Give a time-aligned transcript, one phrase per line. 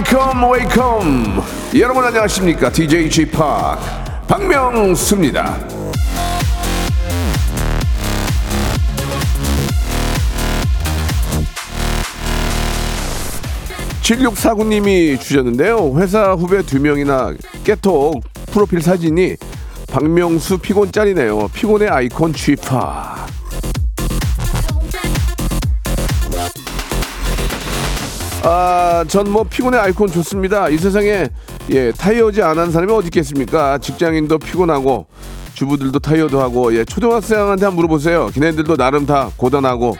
[0.00, 1.42] Welcome, welcome.
[1.78, 2.72] 여러분 안녕하십니까?
[2.72, 3.36] DJ g p
[4.26, 5.58] 박명수입니다.
[14.00, 15.92] 7649님이 주셨는데요.
[15.98, 19.36] 회사 후배 두 명이나 깨톡 프로필 사진이
[19.92, 21.48] 박명수 피곤 짤이네요.
[21.48, 23.29] 피곤의 아이콘 쥐파.
[28.42, 30.68] 아, 전 뭐 피곤의 아이콘 좋습니다.
[30.70, 31.28] 이 세상에
[31.70, 33.78] 예, 타이어지 안 한 사람이 어디 있겠습니까?
[33.78, 35.06] 직장인도 피곤하고
[35.54, 38.30] 주부들도 타이어도 하고 예, 초등학생한테 한번 물어보세요.
[38.32, 39.96] 걔네들도 나름 다 고단하고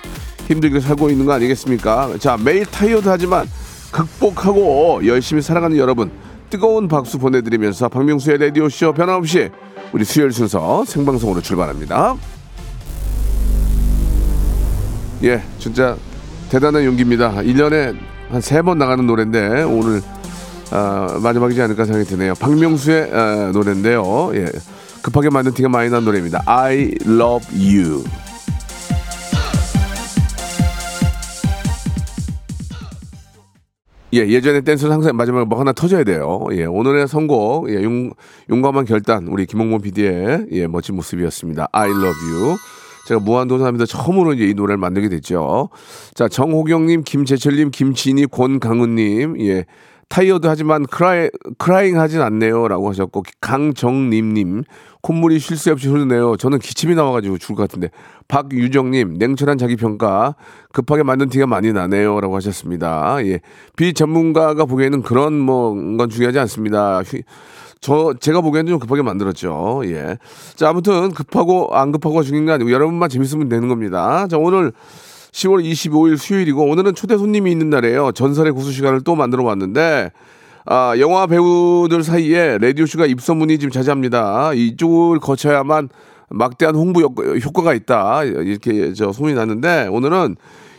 [0.48, 2.14] 힘들게 살고 있는 거 아니겠습니까?
[2.18, 3.46] 자, 매일 타이어도 하지만
[3.92, 6.10] 극복하고 열심히 살아가는 여러분
[6.48, 9.50] 뜨거운 박수 보내드리면서 박명수의 라디오쇼 변함없이
[9.92, 12.16] 우리 수요일 순서 생방송으로 출발합니다.
[15.24, 15.96] 예, 진짜
[16.48, 17.34] 대단한 용기입니다.
[17.42, 17.96] 1년에
[18.30, 20.00] 한 세 번 나가는 노래인데 오늘
[20.70, 22.34] 아, 마지막이지 않을까 생각이 드네요.
[22.34, 24.30] 박명수의 아, 노래인데요.
[24.34, 24.46] 예,
[25.02, 26.42] 급하게 만든 티가 많이 난 노래입니다.
[26.46, 28.04] I love you.
[34.12, 36.44] 예, 예전에 댄스는 항상 마지막에 뭐 하나 터져야 돼요.
[36.52, 38.10] 예, 오늘의 선곡, 예, 용,
[38.48, 41.68] 용감한 결단, 우리 김홍범 PD의 예, 멋진 모습이었습니다.
[41.70, 42.56] I love you.
[43.10, 45.68] 제가 무한도전하면서 처음으로 이제 이 노래를 만들게 됐죠.
[46.14, 49.64] 자, 정호경님, 김재철님, 김진희, 권강은님, 예.
[50.08, 51.28] tired 하지만 cry,
[51.58, 52.68] crying 하진 않네요.
[52.68, 54.62] 라고 하셨고, 강정림님,
[55.02, 56.36] 콧물이 쉴 새 없이 흐르네요.
[56.36, 57.90] 저는 기침이 나와가지고 죽을 것 같은데,
[58.28, 60.36] 박유정님, 냉철한 자기평가,
[60.72, 62.20] 급하게 만든 티가 많이 나네요.
[62.20, 63.16] 라고 하셨습니다.
[63.24, 63.40] 예.
[63.76, 67.02] 비전문가가 보기에는 그런 뭐, 건 중요하지 않습니다.
[67.02, 67.22] 휘-
[67.80, 69.82] 저 제가 보기에는 좀 급하게 만들었죠.
[69.86, 70.18] 예.
[70.54, 74.26] 자 아무튼 급하고 안 급하고 중요한 게 아니고 여러분만 재밌으면 되는 겁니다.
[74.28, 74.72] 자 오늘
[75.32, 78.12] 10월 25일 수요일이고 오늘은 초대 손님이 있는 날이에요.
[78.12, 80.10] 전설의 고수 시간을 또 만들어 봤는데
[80.66, 84.52] 아 영화 배우들 사이에 라디오 쇼가 입소문이 지금 자자합니다.
[84.52, 85.88] 이쪽을 거쳐야만
[86.28, 90.36] 막대한 홍보 효- 효과가 있다 이렇게 저 소문이 났는데 오늘은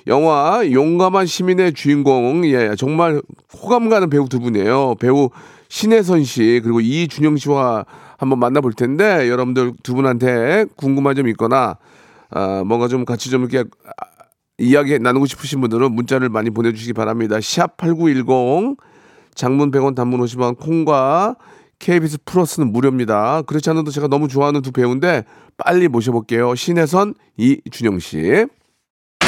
[0.07, 3.21] 영화 용감한 시민의 주인공 예 정말
[3.61, 5.29] 호감 가는 배우 두 분이에요 배우
[5.71, 7.85] 신혜선 씨 그리고 이준영 씨와
[8.17, 11.77] 한번 만나볼 텐데 여러분들 두 분한테 궁금한 점 있거나
[12.29, 14.05] 아, 뭔가 좀 같이 좀 이렇게 아,
[14.57, 18.75] 이야기 나누고 싶으신 분들은 문자를 많이 보내주시기 바랍니다 샵 #8910
[19.33, 21.37] 장문 100원 단문 50원 콩과
[21.79, 23.41] KBS 플러스는 무료입니다.
[23.43, 25.23] 그렇지 않아도 제가 너무 좋아하는 두 배우인데
[25.57, 26.53] 빨리 모셔볼게요.
[26.53, 28.45] 신혜선, 이준영 씨.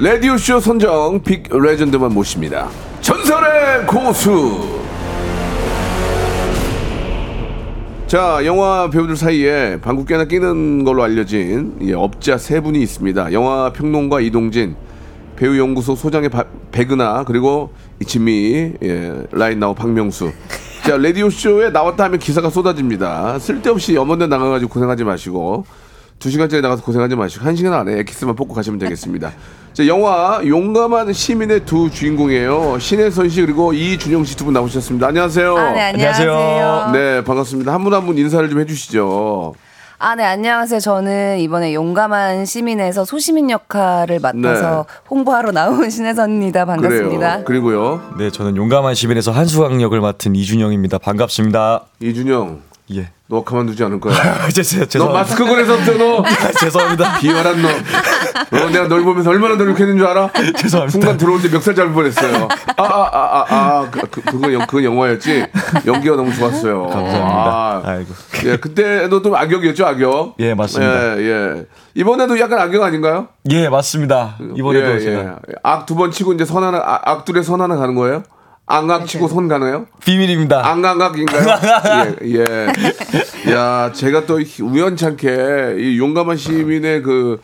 [0.00, 2.68] 라디오쇼 선정 빅 레전드만 모십니다.
[3.00, 4.78] 전설의 고수!
[8.06, 13.32] 자, 영화 배우들 사이에 방귀 깨나 끼는 걸로 알려진 예, 업자 세 분이 있습니다.
[13.32, 14.76] 영화 평론가 이동진,
[15.36, 17.70] 배우 연구소 소장의 바- 백은하, 그리고
[18.00, 20.30] 이치미, 예, 라인 나우 박명수.
[20.84, 23.38] 자, 라디오쇼에 나왔다 하면 기사가 쏟아집니다.
[23.40, 25.66] 쓸데없이 염원대 나가가지고 고생하지 마시고,
[26.18, 29.32] 두 시간짜리 나가서 고생하지 마시고 한 시간 안에 엑스만 뽑고 가시면 되겠습니다.
[29.72, 32.78] 자, 영화 용감한 시민의 두 주인공이에요.
[32.80, 35.06] 신혜선 씨 그리고 이준영 씨 두 분 나오셨습니다.
[35.06, 35.56] 안녕하세요.
[35.56, 36.90] 아, 네, 안녕하세요.
[36.92, 37.72] 네, 반갑습니다.
[37.72, 39.54] 한 분 한 분 인사를 좀 해주시죠.
[40.00, 40.78] 아, 네, 안녕하세요.
[40.80, 46.64] 저는 이번에 용감한 시민에서 소시민 역할을 맡아서 홍보하러 나온 신혜선입니다.
[46.66, 47.30] 반갑습니다.
[47.30, 47.44] 그래요.
[47.44, 50.98] 그리고요, 네, 저는 용감한 시민에서 한수강 역을 맡은 이준영입니다.
[50.98, 51.82] 반갑습니다.
[52.00, 52.60] 이준영,
[52.94, 53.10] 예.
[53.28, 54.14] 너 가만두지 않을 거야.
[54.48, 55.20] 죄- 죄- 너 죄송합니다.
[55.20, 56.24] 마스크 걸에서부터 너
[56.60, 57.18] 죄송합니다.
[57.18, 57.68] 비열한 너.
[57.68, 60.30] 어, 내가 널 보면서 얼마나 노력했는 줄 알아?
[60.56, 60.88] 죄송합니다.
[60.90, 62.48] 순간 때 멱살 잡을 뻔했어요.
[62.76, 65.46] 아, 아, 아, 아, 아 그, 그, 그건, 영, 그건 영화였지.
[65.86, 66.86] 연기가 너무 좋았어요.
[66.86, 67.20] 감사합니다.
[67.20, 68.14] 아, 아이고.
[68.46, 70.36] 예, 그때도 좀 악역이었죠, 악역.
[70.38, 71.18] 예, 맞습니다.
[71.18, 71.66] 예, 예.
[71.94, 73.28] 이번에도 약간 악역 아닌가요?
[73.50, 74.36] 예, 맞습니다.
[74.56, 75.54] 이번에도 예, 제가 예.
[75.62, 78.22] 악두 번 치고 이제 선 하나, 아, 악 둘에 선 하나 가는 거예요?
[78.68, 79.86] 앙악 치고 손 가나요?
[80.04, 80.66] 비밀입니다.
[80.68, 81.46] 앙앙악인가요?
[82.24, 83.52] 예, 예.
[83.52, 87.40] 야, 제가 또 우연찮게 이 용감한 시민의 그,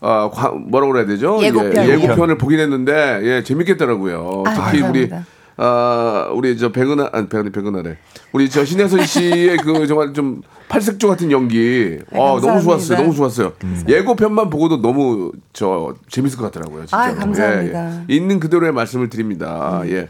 [0.00, 1.38] 아, 과- 뭐라고 그래야 되죠?
[1.42, 1.84] 예고편.
[1.86, 4.42] 예, 예고편을 보긴 했는데, 예, 재밌겠더라고요.
[4.46, 5.26] 아유, 특히 우리, 감사합니다.
[5.56, 7.96] 아, 우리 저 백은하, 아니, 백은하, 백은하래.
[8.32, 11.98] 우리 저 신혜선 씨의 그 정말 좀 팔색조 같은 연기.
[12.12, 12.62] 어, 너무 감사합니다.
[12.64, 12.98] 좋았어요.
[12.98, 13.52] 너무 좋았어요.
[13.88, 16.80] 예고편만 보고도 너무 저 재밌을 것 같더라고요.
[16.86, 16.98] 진짜.
[16.98, 17.92] 아유, 감사합니다.
[17.92, 18.14] 예, 예.
[18.14, 19.82] 있는 그대로의 말씀을 드립니다.
[19.86, 20.08] 예.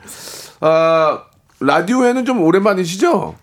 [0.61, 1.25] 아,
[1.61, 3.35] 라디오에는 좀 오랜만이시죠?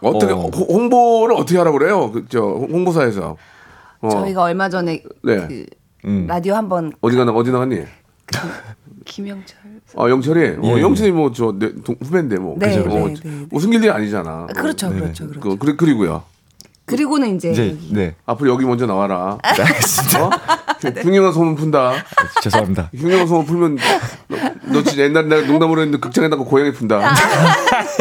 [0.00, 0.36] 어떻게 어.
[0.36, 2.10] 호- 홍보를 어떻게 하라고 그래요?
[2.10, 3.36] 그, 저 홍보사에서.
[4.00, 4.08] 어.
[4.10, 5.46] 저희가 얼마 전에 네.
[5.46, 5.66] 그
[6.04, 6.26] 음.
[6.26, 7.82] 라디오 한번 어디 가나 어디 나갔니?
[9.06, 9.56] 김영철
[9.96, 10.56] 아 영철이.
[10.58, 11.54] 어, 예, 영철이 뭐저
[12.02, 12.56] 후배인데 뭐.
[12.58, 12.88] 네, 그죠?
[12.88, 13.46] 네, 어, 네, 네.
[13.50, 14.46] 웃은 일이 아니잖아.
[14.50, 15.00] 아, 그렇죠, 네네.
[15.00, 15.40] 그렇죠, 그렇죠.
[15.40, 16.24] 그, 그리, 그리 고요.
[16.84, 18.14] 그리고는 이제, 이제 여기 네.
[18.26, 19.38] 앞으로 여기 먼저 나와라.
[19.42, 19.50] 아,
[20.20, 20.30] 어?
[21.02, 21.94] 흉흉한 소문 푼다.
[22.42, 22.90] 죄송합니다.
[22.94, 23.78] 흉흉한 소문 풀면
[24.28, 24.36] 너,
[24.72, 27.12] 너 진짜 옛날에 내가 농담으로 했는데 극장에다가 고양이 푼다.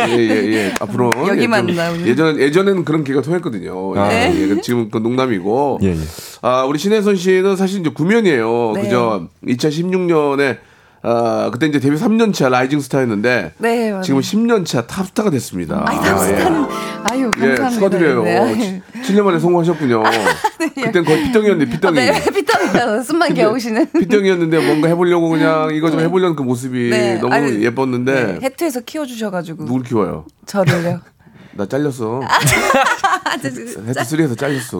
[0.08, 1.28] 예예 예, 앞으로 아.
[1.30, 2.08] 여기만 예, 좀 나오는.
[2.08, 3.94] 예전 예전에는 그런 기가 통했거든요.
[3.98, 4.14] 아.
[4.14, 5.80] 예, 예, 지금 그 농담이고.
[5.82, 5.98] 예, 예.
[6.42, 8.74] 아 우리 신혜선 씨는 사실 이제 구면이에요.
[8.76, 8.82] 네.
[8.84, 9.30] 그죠?
[9.48, 10.60] 2016년에
[11.08, 13.94] 아 그때 이제 데뷔 3년 차 rising 스타였는데 네.
[14.04, 15.86] 지금 10년 차 탑스타가 됐습니다.
[15.88, 16.66] 아, 탑스타는,
[17.12, 17.70] 아유, 예, 감사합니다.
[17.70, 18.24] 축하드려요.
[18.24, 18.82] 네, 아유.
[19.04, 20.02] 7년 만에 성공하셨군요.
[20.84, 21.96] 그땐 거의 핏덩이였는데 아, 핏덩이.
[22.00, 23.04] 네, 피땀이다.
[23.04, 23.92] 숨만 겨우 쉬는.
[23.92, 28.80] 핏덩이였는데 뭔가 해보려고 그냥 이거 좀 해보려는 그 모습이 네, 너무 아니, 예뻤는데 네, 해투에서
[28.82, 29.66] 키워주셔가지고.
[29.66, 30.26] 누굴 키워요?
[30.48, 31.02] 저를요.
[31.54, 32.22] 나 잘렸어.
[32.28, 34.80] 아, 저- 저- 해투 three에서 잘렸어.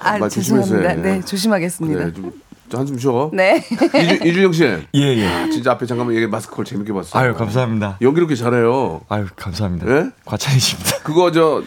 [0.00, 0.76] 아, 말 조심해서.
[0.78, 0.94] 해.
[0.96, 2.00] 네, 조심하겠습니다.
[2.12, 2.32] 좀, 좀
[2.78, 3.30] 한숨 쉬어.
[3.32, 3.62] 네.
[3.62, 5.50] 이주, 이준영 씨, 예, 예.
[5.50, 7.18] 진짜 앞에 잠깐만 얘기 마스크걸 재밌게 봤어.
[7.18, 7.98] 아유, 감사합니다.
[8.02, 9.00] 연기 이렇게 잘해요.
[9.08, 9.90] 아유, 감사합니다.
[9.90, 10.10] 예?
[10.24, 10.98] 과찬이십니다.
[11.04, 11.62] 그거 저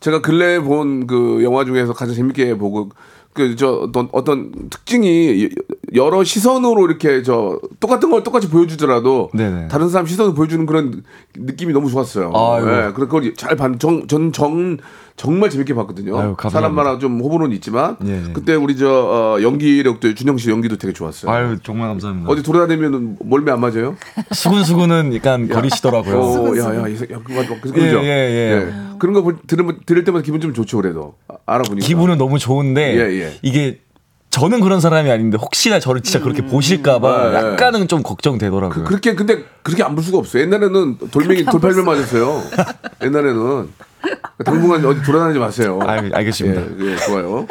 [0.00, 2.90] 제가 근래에 본 그 영화 중에서 가장 재밌게 보고
[3.32, 5.48] 그저 어떤 어떤 특징이
[5.94, 9.68] 여러 시선으로 이렇게 저 똑같은 걸 똑같이 보여주더라도 네네.
[9.68, 11.02] 다른 사람 시선을 보여주는 그런
[11.36, 12.32] 느낌이 너무 좋았어요.
[12.34, 12.68] 아이고.
[12.68, 13.78] 예, 그래 그걸 잘 봤.
[13.78, 14.78] 정전 정
[15.16, 16.18] 정말 재밌게 봤거든요.
[16.18, 16.36] 아유.
[16.50, 18.32] 사람마다 좀 호불호는 있지만 예, 예.
[18.34, 18.86] 그때 우리 저
[19.38, 21.30] 어, 연기력도 준영 씨 연기도 되게 좋았어요.
[21.32, 22.30] 아유, 정말 감사합니다.
[22.30, 23.96] 어디 돌아다니면 몰매 안 맞아요?
[24.32, 26.18] 수근수근은 약간 거리시더라고요.
[26.20, 27.80] 어, 야, 야, 이 새- 야, 그거 맞- 그죠?
[27.80, 28.72] 예, 예, 예.
[28.98, 31.86] 그런 거 볼- 들으면 들을 때마다 기분 좀 좋죠, 그래도 아, 알아보니까.
[31.86, 33.32] 기분은 너무 좋은데 예, 예.
[33.42, 33.80] 이게
[34.30, 37.34] 저는 그런 사람이 아닌데 혹시나 저를 진짜 그렇게 보실까봐 예, 예.
[37.52, 38.84] 약간은 좀 걱정되더라고요.
[38.84, 40.42] 그, 렇게 근데 그렇게 안 볼 수가 없어요.
[40.42, 42.42] 옛날에는 돌멩이 돌팔매 맞았어요.
[43.02, 43.68] 옛날에는
[44.44, 45.78] 당분간 어디 돌아다니지 마세요.
[45.82, 46.60] 알- 알겠습니다.
[46.80, 47.46] 예, 예, 좋아요.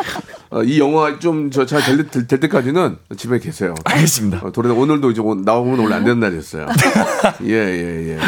[0.52, 3.74] 어, 이 영화 좀 저 잘될 때까지는 집에 계세요.
[3.84, 4.42] 알겠습니다.
[4.44, 6.68] 어, 돌아다 오늘도 이제 오- 나오면 원래 안 되는 날이었어요.
[7.46, 8.20] 예, 예, 예.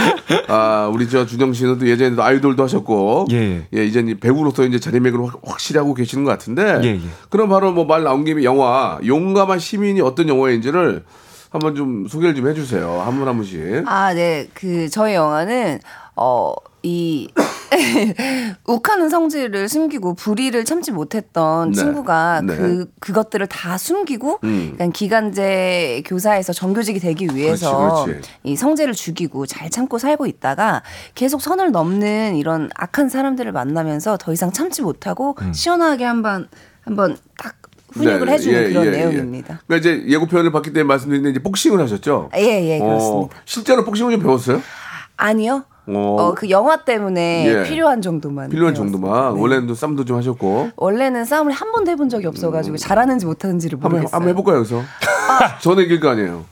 [0.48, 4.80] 아, 우리 저 준영 씨는 또 예전에도 아이돌도 하셨고, 예, 예, 이제 이 배우로서 이제
[4.80, 7.00] 자리매김을 확- 확실히 하고 계시는 것 같은데, 예, 예.
[7.30, 11.04] 그럼 바로 뭐 말 나온 김에 영화 용감한 시민이 어떤 영화인지를
[11.50, 13.02] 한번 좀 소개를 좀 해주세요.
[13.06, 13.84] 한 분 한 분씩.
[13.86, 14.48] 아, 네.
[14.54, 15.80] 그 저희 영화는
[16.18, 16.54] 어
[16.88, 17.28] 이
[18.66, 21.76] 욱하는 성질을 숨기고 불의를 참지 못했던 네.
[21.76, 22.56] 친구가 네.
[22.56, 24.72] 그 그것들을 다 숨기고 음.
[24.76, 28.30] 그러니까 기간제 교사에서 정교직이 되기 위해서 그렇지, 그렇지.
[28.44, 30.82] 이 성질을 죽이고 잘 참고 살고 있다가
[31.14, 36.48] 계속 선을 넘는 이런 악한 사람들을 만나면서 더 이상 참지 못하고 시원하게 한번
[36.82, 37.56] 한번 딱
[37.92, 38.26] 훈육을 음.
[38.28, 38.92] 네, 해주는 예, 그런 예, 예.
[38.92, 39.62] 내용입니다.
[39.68, 42.30] 그러니까 이제 예고편을 봤기 때문에 말씀드리는데 이제 복싱을 하셨죠?
[42.38, 43.36] 예, 예, 그렇습니다.
[43.36, 44.62] 어, 실제로 복싱을 좀 배웠어요?
[45.18, 45.66] 아니요.
[45.90, 46.16] 어.
[46.20, 47.64] 어, 그 영화 때문에 예.
[47.70, 48.50] 필요한 정도만.
[48.50, 49.08] 필요한 배웠습니다.
[49.08, 49.36] 정도만.
[49.36, 49.42] 네.
[49.42, 50.72] 원래는 또 쌈도 좀 하셨고.
[50.76, 54.16] 원래는 싸움을 한 번도 해본 적이 없어가지고 잘하는지 못하는지를 한번, 모르겠어요.
[54.16, 54.82] 한번 해볼까요, 여기서?
[55.62, 56.46] 저는 이길 거 아니에요.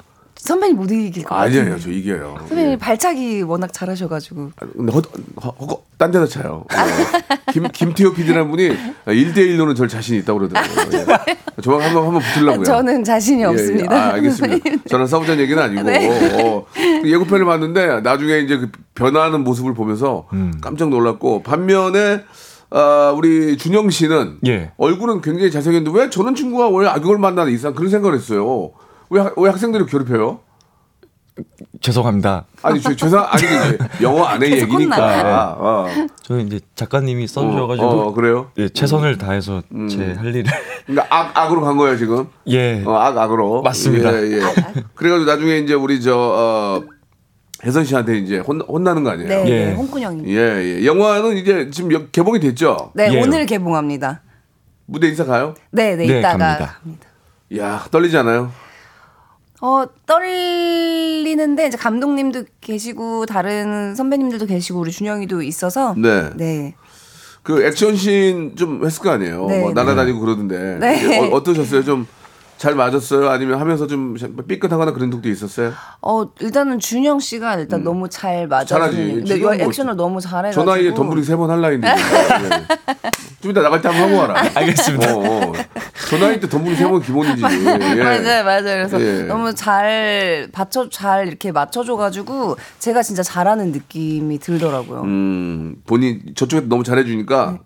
[0.46, 1.62] 선배님 못 이길 것 같아요.
[1.62, 2.36] 아니에요, 저 이겨요.
[2.48, 2.78] 선배님 예.
[2.78, 4.52] 발차기 워낙 잘하셔가지고.
[4.58, 5.02] 아, 근데 허,
[5.44, 6.66] 허, 허, 딴 데다 차요.
[6.72, 7.52] 예.
[7.52, 8.70] 김, 김태호 PD라는 분이
[9.08, 11.00] 1대1로는 절 자신이 있다고 그러더라고요.
[11.00, 11.36] 예.
[11.62, 12.64] 조만 한번, 한번 붙으려고요.
[12.64, 13.46] 저는 자신이 예, 예.
[13.48, 13.96] 없습니다.
[13.96, 14.70] 아, 알겠습니다.
[14.88, 15.82] 저는 싸우자는 얘기는 아니고.
[15.82, 16.44] 네.
[16.44, 20.28] 어, 그 예고편을 봤는데 나중에 이제 그 변화하는 모습을 보면서
[20.62, 22.22] 깜짝 놀랐고 반면에
[22.70, 24.72] 아, 우리 준영 씨는 예.
[24.78, 28.72] 얼굴은 굉장히 잘생겼는데 왜 저런 친구가 왜 악역을 만나는 이상 그런 생각을 했어요.
[29.10, 30.40] 왜, 학- 왜 학생들을 괴롭혀요?
[31.82, 32.46] 죄송합니다.
[32.62, 33.44] 아니, 죄- 죄송, 아니,
[34.02, 35.56] 영어 안의 계속 얘기니까.
[35.60, 35.88] 어.
[36.24, 38.52] 저는 이제 작가님이 써주셔가지고 어, 어, 그래요?
[38.58, 40.46] 예, 최선을 다해서 제할 일을
[40.86, 42.28] 그러니까 악, 악으로 간 거예요, 지금?
[42.48, 43.62] 예 어, 악, 악으로.
[43.64, 44.14] 맞습니다.
[44.14, 44.42] 예, 예.
[44.96, 46.82] 그래가지고 나중에 이제 우리 저, 어,
[47.66, 49.28] 혜선 씨한테 이제 혼, 혼나는 거 아니에요?
[49.28, 49.66] 네, 예.
[49.66, 50.30] 네, 홍군형입니다.
[50.32, 50.86] 예, 예.
[50.86, 52.92] 영화는 이제 지금 여- 개봉이 됐죠?
[52.96, 53.22] 네, 예.
[53.22, 54.22] 오늘 개봉합니다.
[54.86, 55.54] 무대 인사 가요?
[55.72, 56.78] 네, 네, 네, 이따가 갑니다.
[56.82, 57.08] 갑니다.
[57.58, 58.52] 야 떨리지 않아요?
[59.66, 66.30] 어, 떨리는데 이제 감독님도 계시고 다른 선배님들도 계시고 우리 준영이도 있어서 네.
[66.36, 66.76] 네.
[67.42, 69.48] 그 액션씬 좀 했을 거 아니에요?
[69.48, 69.74] 네, 뭐 네.
[69.74, 70.78] 날아다니고 그러던데.
[70.80, 71.18] 네.
[71.20, 71.84] 어, 어떠셨어요?
[71.84, 72.06] 좀
[72.66, 73.30] 잘 맞았어요?
[73.30, 74.16] 아니면 하면서 좀
[74.48, 75.72] 삐끗하거나 그런 적도 있었어요?
[76.02, 78.64] 어 일단은 준영 씨가 일단 너무 잘 맞아.
[78.76, 78.80] 음.
[78.80, 79.24] 잘하지.
[79.28, 80.66] 근데 액션을 너무 잘해가지고.
[80.66, 81.88] 저 나이에 덤블링 세 번할 나이인데.
[81.90, 81.94] 예.
[83.42, 84.50] 좀 이따 나갈 때 한번 하고 와라.
[84.56, 85.14] 알겠습니다.
[85.16, 85.54] 어, 어.
[86.10, 87.44] 저 나이 때 덤블링 세 번 기본이지.
[87.46, 88.04] 예.
[88.04, 88.64] 맞아요, 맞아요.
[88.64, 89.22] 그래서 예.
[89.28, 95.02] 너무 잘 받쳐 잘 이렇게 맞춰줘가지고 제가 진짜 잘하는 느낌이 들더라고요.
[95.02, 97.60] 음, 본인 저쪽에서 너무 잘해주니까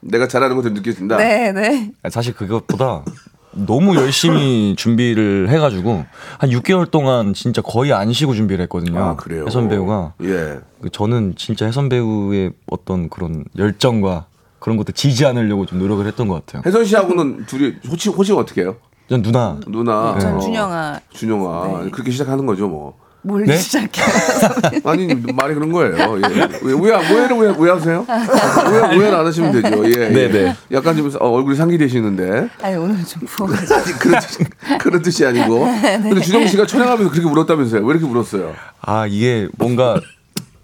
[0.00, 1.18] 내가 잘하는 것을 느껴진다.
[1.18, 1.90] 네, 네.
[2.08, 3.04] 사실 그것보다
[3.52, 6.04] 너무 열심히 준비를 해가지고
[6.38, 8.98] 한 6개월 동안 진짜 거의 안 쉬고 준비를 했거든요.
[8.98, 9.44] 아, 그래요?
[9.46, 10.60] 혜선 배우가 예.
[10.80, 14.26] 그 저는 진짜 혜선 배우의 어떤 그런 열정과
[14.58, 16.62] 그런 것도 지지 않으려고 좀 노력을 했던 것 같아요.
[16.64, 18.76] 혜선 씨하고는 둘이 호칭, 호칭 어떻게 해요?
[19.08, 20.18] 전 누나 누나.
[20.18, 21.82] 전 어, 준영아 준영아.
[21.84, 21.90] 네.
[21.90, 22.96] 그렇게 시작하는 거죠, 뭐.
[23.22, 23.56] 뭘 네?
[23.56, 24.06] 시작해요?
[24.84, 25.94] 아니 말이 그런 거예요.
[25.94, 26.48] 예.
[26.62, 28.06] 왜, 왜, 오해를 왜, 왜 하세요?
[28.08, 29.84] 오해, 오해는 안 하시면 되죠.
[29.86, 30.08] 예, 예.
[30.08, 30.56] 네네.
[30.72, 33.22] 약간 좀 어, 얼굴이 상기되시는데 아니 오늘 좀.
[33.50, 35.66] 아니, 그런, 뜻, 그런 뜻이 아니고.
[36.02, 37.84] 근데 준영 씨가 촬영하면서 그렇게 울었다면서요?
[37.84, 38.54] 왜 이렇게 울었어요?
[38.80, 40.00] 아 이게 뭔가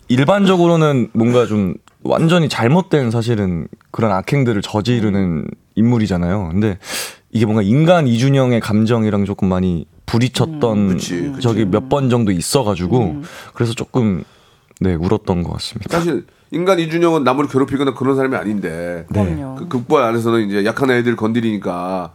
[0.08, 6.48] 일반적으로는 뭔가 좀 완전히 잘못된 사실은 그런 악행들을 저지르는 인물이잖아요.
[6.52, 6.78] 근데
[7.32, 11.40] 이게 뭔가 인간 이준영의 감정이랑 조금 많이 부딪혔던 그치, 그치.
[11.40, 13.22] 적이 몇 번 정도 있어가지고
[13.54, 14.24] 그래서 조금
[14.80, 15.98] 네 울었던 것 같습니다.
[15.98, 19.56] 사실 인간 이준영은 남을 괴롭히거나 그런 사람이 아닌데 그럼요.
[19.56, 22.12] 그 극과 안에서는 이제 약한 애들 건드리니까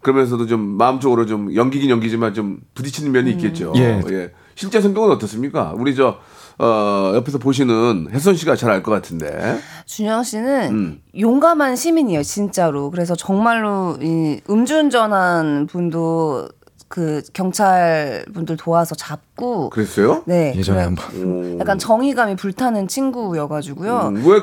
[0.00, 3.72] 그러면서도 좀 마음적으로 좀 연기긴 연기지만 좀 부딪히는 면이 있겠죠.
[3.76, 4.30] 예.
[4.54, 5.72] 실제 성격은 어떻습니까?
[5.76, 6.18] 우리 저
[6.58, 9.58] 어, 옆에서 보시는 혜선 씨가 잘 알 것 같은데.
[9.86, 11.00] 준영 씨는 음.
[11.18, 12.90] 용감한 시민이에요, 진짜로.
[12.92, 16.48] 그래서 정말로 이 음주운전한 분도
[16.88, 20.22] 그 경찰 분들 도와서 잡고 그랬어요?
[20.26, 20.54] 네.
[20.56, 21.58] 예전에 한번 오.
[21.58, 24.08] 약간 정의감이 불타는 친구여가지고요.
[24.08, 24.40] 음, 왜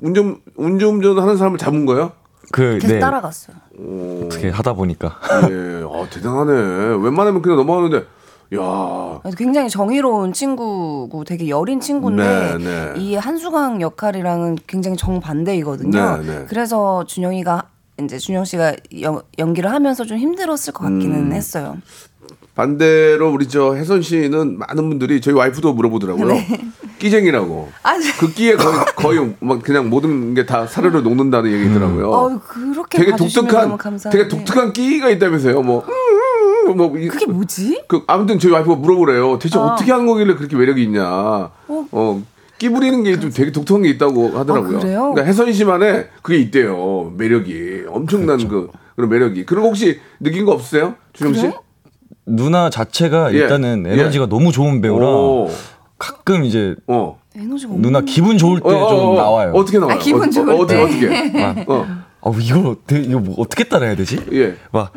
[0.00, 2.12] 운전 운전 하는 사람을 잡은 거예요?
[2.52, 3.56] 그 계속 네, 따라갔어요.
[4.24, 5.18] 어떻게 하다 보니까
[5.50, 6.52] 예, 아, 대단하네.
[7.02, 8.06] 웬만하면 그냥 넘어가는데,
[8.54, 12.92] 야, 굉장히 정의로운 친구고 되게 여린 친구인데 네, 네.
[12.96, 16.18] 이 한수강 역할이랑은 굉장히 정반대이거든요.
[16.18, 16.46] 네, 네.
[16.48, 17.64] 그래서 준영이가
[18.02, 21.32] 이제 준영 씨가 연, 연기를 하면서 좀 힘들었을 것 같기는 음.
[21.32, 21.78] 했어요.
[22.54, 26.34] 반대로 우리 저 혜선 씨는 많은 분들이 저희 와이프도 물어보더라고요.
[26.98, 27.70] 끼쟁이라고.
[27.82, 28.04] 아, 네.
[28.18, 32.10] 그 끼에 거의, 거의 막 그냥 모든 게 다 사르르 녹는다는 얘기 있더라고요.
[32.10, 33.76] 어, 그렇게 되게 독특한.
[34.10, 35.60] 되게 독특한 끼가 있다면서요.
[35.62, 37.82] 뭐, 음, 음, 뭐 이- 그게 뭐지?
[37.88, 39.38] 그 아무튼 저희 와이프가 물어보래요.
[39.38, 39.62] 대체 어.
[39.66, 39.76] 어.
[39.76, 41.04] 떻게 하는 거길래 그렇게 매력이 있냐.
[41.68, 42.22] 어.
[42.58, 44.78] 끼 부리는 게 좀 되게 독특한 게 있다고 하더라고요.
[44.78, 45.00] 아, 그래요?
[45.14, 47.12] 러니까 혜선 씨만의 그게 있대요.
[47.16, 47.84] 매력이.
[47.88, 48.48] 엄청난 그렇죠.
[48.48, 49.44] 그, 그런 매력이.
[49.46, 50.94] 그런 거 혹시 느낀 거 없으세요?
[51.12, 51.42] 주영 씨?
[51.42, 51.54] 그래?
[52.24, 53.38] 누나 자체가 예.
[53.38, 53.92] 일단은 예.
[53.92, 55.50] 에너지가 너무 좋은 배우라 오.
[55.98, 57.20] 가끔 이제 어.
[57.36, 59.16] 에너지가 누나 기분 좋을 때좀 어, 어, 어.
[59.16, 59.52] 나와요.
[59.54, 59.96] 어떻게 나와요?
[59.96, 60.82] 아, 기분 어, 좋을 어, 어떻게, 때.
[60.82, 61.64] 어떻게.
[61.72, 61.86] 어.
[62.22, 64.18] 아 이거 어떻게, 이거 뭐 어떻게 따라해야 되지?
[64.32, 64.56] 예.
[64.72, 64.92] 막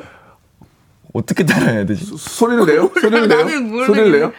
[1.13, 2.05] 어떻게 따라해야 되지?
[2.17, 2.89] 소 리를 내요?
[2.99, 3.85] 소리를 내요?
[3.85, 4.31] 소리를 내요?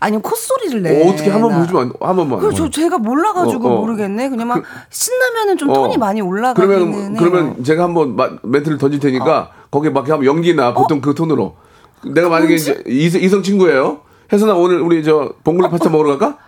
[0.00, 1.02] 아니면 콧소리를 내.
[1.02, 1.56] 어, 어떻게 한번 나.
[1.58, 2.38] 보여주면 안, 한 번만.
[2.40, 3.80] 그래 저 제가 몰라가지고 어, 어.
[3.80, 4.28] 모르겠네.
[4.28, 5.74] 그냥 막 신나면은 좀 어.
[5.74, 7.16] 톤이 많이 올라가기는 그러면 해요.
[7.18, 11.56] 그러면 제가 한번 마- 멘트를 던질 테니까 거기에 막 하면 연기나 보통 그 톤으로.
[12.04, 14.00] 내가 만약에 이제 이성, 이성 친구예요.
[14.32, 16.38] 혜선아 오늘 우리 저 봉골레 파스타 먹으러 갈까?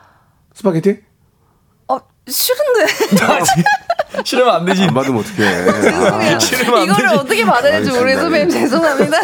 [0.54, 0.98] 스파게티?
[1.88, 2.86] 어 싫은데.
[4.24, 4.82] 싫으면 안 되지.
[4.84, 6.38] 안 받으면 어떡해.
[6.38, 7.08] 싫으면 안 이거를.
[7.14, 7.98] 어떻게 받아야 될지 알겠습니다.
[7.98, 8.20] 모르겠어.
[8.22, 9.18] 선배님 죄송합니다.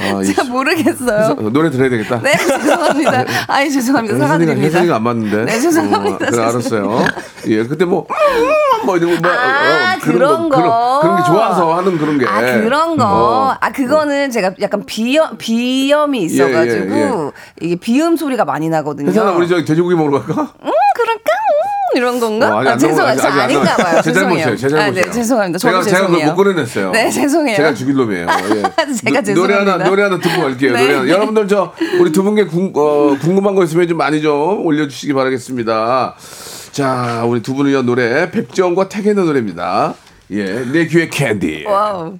[0.00, 1.34] 아, 이- 제가 모르겠어요.
[1.50, 2.20] 노래 들어야 되겠다.
[2.22, 3.24] 네 죄송합니다.
[3.48, 4.14] 아이 죄송합니다.
[4.14, 4.62] 혜선이가 사과드립니다.
[4.66, 5.44] 혜선이가 안 맞는데.
[5.44, 6.26] 네, 죄송합니다.
[6.26, 7.04] 어, 그래 알았어요.
[7.46, 8.06] 예, 그때 뭐,
[8.86, 10.56] 뭐 이런 거, 뭐, 아, 어, 그런 거.
[10.56, 12.26] 그런, 그런 게 좋아서 하는 그런 게.
[12.26, 13.04] 아 그런 거.
[13.06, 13.56] 어.
[13.60, 19.08] 아 그거는 제가 약간 비염 비염이 있어가지고 예, 예, 이게 비음 소리가 많이 나거든요.
[19.10, 20.42] 혜선아 우리 저기 돼지고기 먹으러 갈까?
[20.62, 20.68] 음?
[20.68, 20.72] 음,
[21.96, 22.54] 이런 건가?
[22.56, 23.12] 어, 아직 아, 죄송해요.
[23.12, 24.02] 아직- 아직 안 아닌가 봐요.
[24.02, 24.46] 제 잘못이에요.
[24.50, 24.80] 제 죄송해요.
[24.82, 25.04] 아, 잘못이에요.
[25.06, 25.58] 네, 죄송합니다.
[25.58, 26.26] 제가 제가 죄송해요.
[26.28, 26.90] 못 끌어냈어요.
[26.92, 27.56] 네, 죄송해요.
[27.56, 28.26] 제가 죽일 놈이에요.
[28.54, 28.62] 예.
[28.94, 29.84] 제가 노- 노래 하나 죄송합니다.
[29.84, 30.72] 노래 하나 듣고 갈게요.
[30.72, 30.82] 네.
[30.82, 31.08] 노래 하나.
[31.08, 36.14] 여러분들 저 우리 두 분께 궁, 어, 궁금한 거 있으면 좀 많이 좀 올려주시기 바라겠습니다.
[36.72, 39.94] 자, 우리 두 위한 노래 백지영과 택연의 노래입니다.
[40.32, 41.64] 예, 내 귀에 캔디.
[41.66, 42.18] Wow.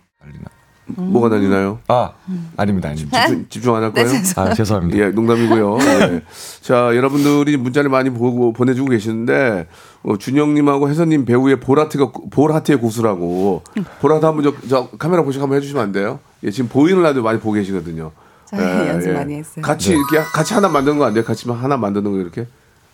[0.87, 1.79] 뭐가 날리나요?
[1.89, 2.11] 아
[2.57, 3.27] 아닙니다, 아닙니다.
[3.27, 4.19] 집중, 집중 안할 네, 거예요?
[4.23, 4.99] 죄송- 아 죄송합니다.
[4.99, 5.79] 예, 농담이고요.
[5.81, 6.23] 예.
[6.61, 9.67] 자, 여러분들이 문자를 많이 보고 보내주고 계시는데
[10.03, 13.63] 어, 준영님하고 혜선님 배우의 보라트가 보라트의 고수라고
[14.01, 16.19] 보라트 한번 저, 저 카메라 보시고 한번 해주시면 안 돼요?
[16.43, 18.11] 예, 지금 보이는 라디오 많이 보고 계시거든요.
[18.51, 19.63] 저희 연습 많이 했어요.
[19.63, 21.25] 같이 이렇게 같이 하나 만드는 거 안 돼요?
[21.25, 22.47] 같이 하나 만드는 거 이렇게?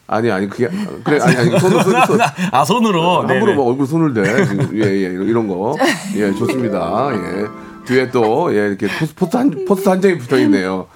[0.07, 0.69] 아니 아니 그게
[1.05, 2.19] 그래 아니 아니 손으로 손, 손,
[2.51, 3.19] 아 손으로.
[3.21, 3.55] 함부로 네네.
[3.57, 4.45] 막 얼굴 손을 대.
[4.45, 5.77] 지금 예, 예, 이런 거.
[6.17, 7.11] 예, 좋습니다.
[7.13, 7.47] 예.
[7.87, 10.87] 뒤에 또, 예, 이렇게 포스, 포스 한, 포스 한 장이 붙어 있네요.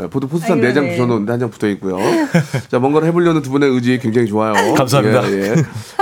[0.00, 0.90] 예, 보통 포스트 아이고, 한 네 장 네.
[0.92, 1.98] 붙여놓는데 한 장 붙어 있고요.
[2.68, 4.52] 자, 뭔가를 해보려는 두 분의 의지 굉장히 좋아요.
[4.74, 5.30] 감사합니다.
[5.30, 5.54] 예, 예.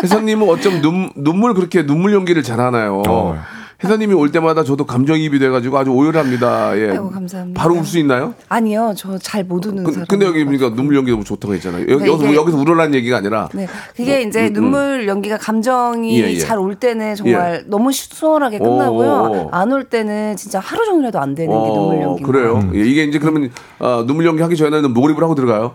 [0.03, 3.03] 혜선님은 어쩜 눈, 눈물 그렇게 눈물 연기를 잘하나요?
[3.07, 3.39] 어.
[3.85, 6.79] 혜선님이 올 때마다 저도 감정이입이 돼가지고 아주 오열합니다.
[6.79, 6.91] 예.
[6.91, 7.61] 아이고, 감사합니다.
[7.61, 8.35] 바로 울 수 있나요?
[8.49, 10.07] 아니요, 저 잘 못 우는 그, 사람.
[10.07, 11.83] 근데 여기 보니까 눈물 연기 너무 좋다고 했잖아요.
[11.89, 13.49] 여기, 네, 여기서, 이게- 여기서 울어라는 얘기가 아니라.
[13.53, 16.39] 네, 그게 이제 음, 눈물 연기가 감정이 예, 예.
[16.39, 19.09] 잘올 때는 정말 너무 시- 수월하게 끝나고요.
[19.11, 19.49] 오.
[19.53, 22.23] 안올 때는 진짜 하루 종일 해도 안 되는 게 눈물 어, 연기.
[22.23, 22.71] 그래요?
[22.75, 25.75] 예, 이게 이제 그러면 어, 눈물 연기 하기 전에는 몰입을 하고 들어가요?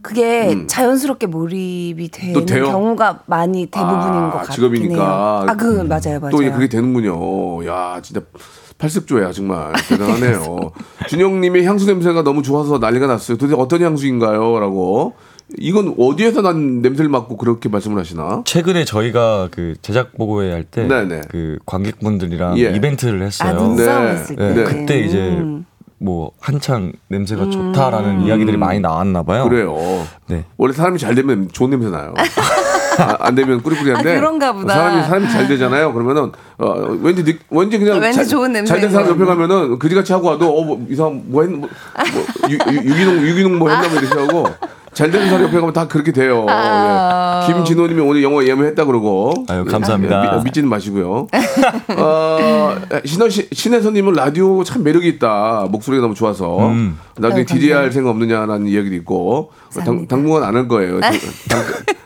[0.00, 2.46] 그게 자연스럽게 몰입이 되는 음.
[2.46, 4.94] 경우가 많이 대부분인 아, 것 같긴 직업이니까.
[4.94, 5.46] 해요.
[5.48, 6.30] 아, 그 맞아요, 맞아요.
[6.30, 7.66] 또 이제 그게 되는군요.
[7.66, 8.20] 야, 진짜
[8.78, 10.72] 팔습조야 정말 대단하네요.
[11.08, 13.36] 준영님의 향수 냄새가 너무 좋아서 난리가 났어요.
[13.36, 15.14] 도대체 어떤 향수인가요?라고.
[15.58, 18.40] 이건 어디에서 난 냄새를 맡고 그렇게 말씀을 하시나?
[18.46, 21.22] 최근에 저희가 그 제작 보고회 할때 네네.
[21.28, 22.70] 그 관객분들이랑 예.
[22.74, 23.60] 이벤트를 아, 했어요.
[23.60, 24.10] 눈싸움 네.
[24.12, 24.64] 했을 네, 때.
[24.64, 25.61] 그때 이제 음.
[26.02, 29.48] 뭐 한창 냄새가 좋다라는 이야기들이 많이 나왔나 봐요.
[29.48, 29.76] 그래요.
[30.26, 30.44] 네.
[30.56, 32.12] 원래 사람이 잘 되면 좋은 냄새 나요.
[32.98, 34.74] 아, 안 되면 꾸리꾸리한데 아, 그런가 보다.
[34.74, 35.92] 사람이 사람이 잘 되잖아요.
[35.94, 36.68] 그러면은 어,
[37.00, 38.74] 왠지 느, 왠지 그냥 왠지 잘, 좋은 냄새.
[38.74, 41.68] 잘된 사람 옆에 가면은 그지같이 하고 와도 어뭐 이상 뭐 했, 뭐,
[42.12, 44.46] 뭐 유, 유, 유기농 유기농 뭐 했나 뭐 이렇게 하고
[44.94, 46.44] 잘 되는 사람 옆에 가면 다 그렇게 돼요.
[46.48, 47.46] 아.
[47.48, 47.52] 예.
[47.52, 50.32] 김진호님이 오늘 영어 예매했다 그러고 아유, 감사합니다.
[50.34, 51.26] 예, 미, 믿지는 마시고요.
[51.96, 55.66] 어, 신혜 씨, 신혜선님은 라디오 참 매력이 있다.
[55.70, 56.98] 목소리가 너무 좋아서 음.
[57.16, 57.94] 나중에 DJ 할 감사합니다.
[57.94, 59.50] 생각 없느냐라는 이야기도 있고
[59.84, 60.06] 당.
[60.06, 61.00] 당분간 안 할 거예요.
[61.00, 61.12] 당,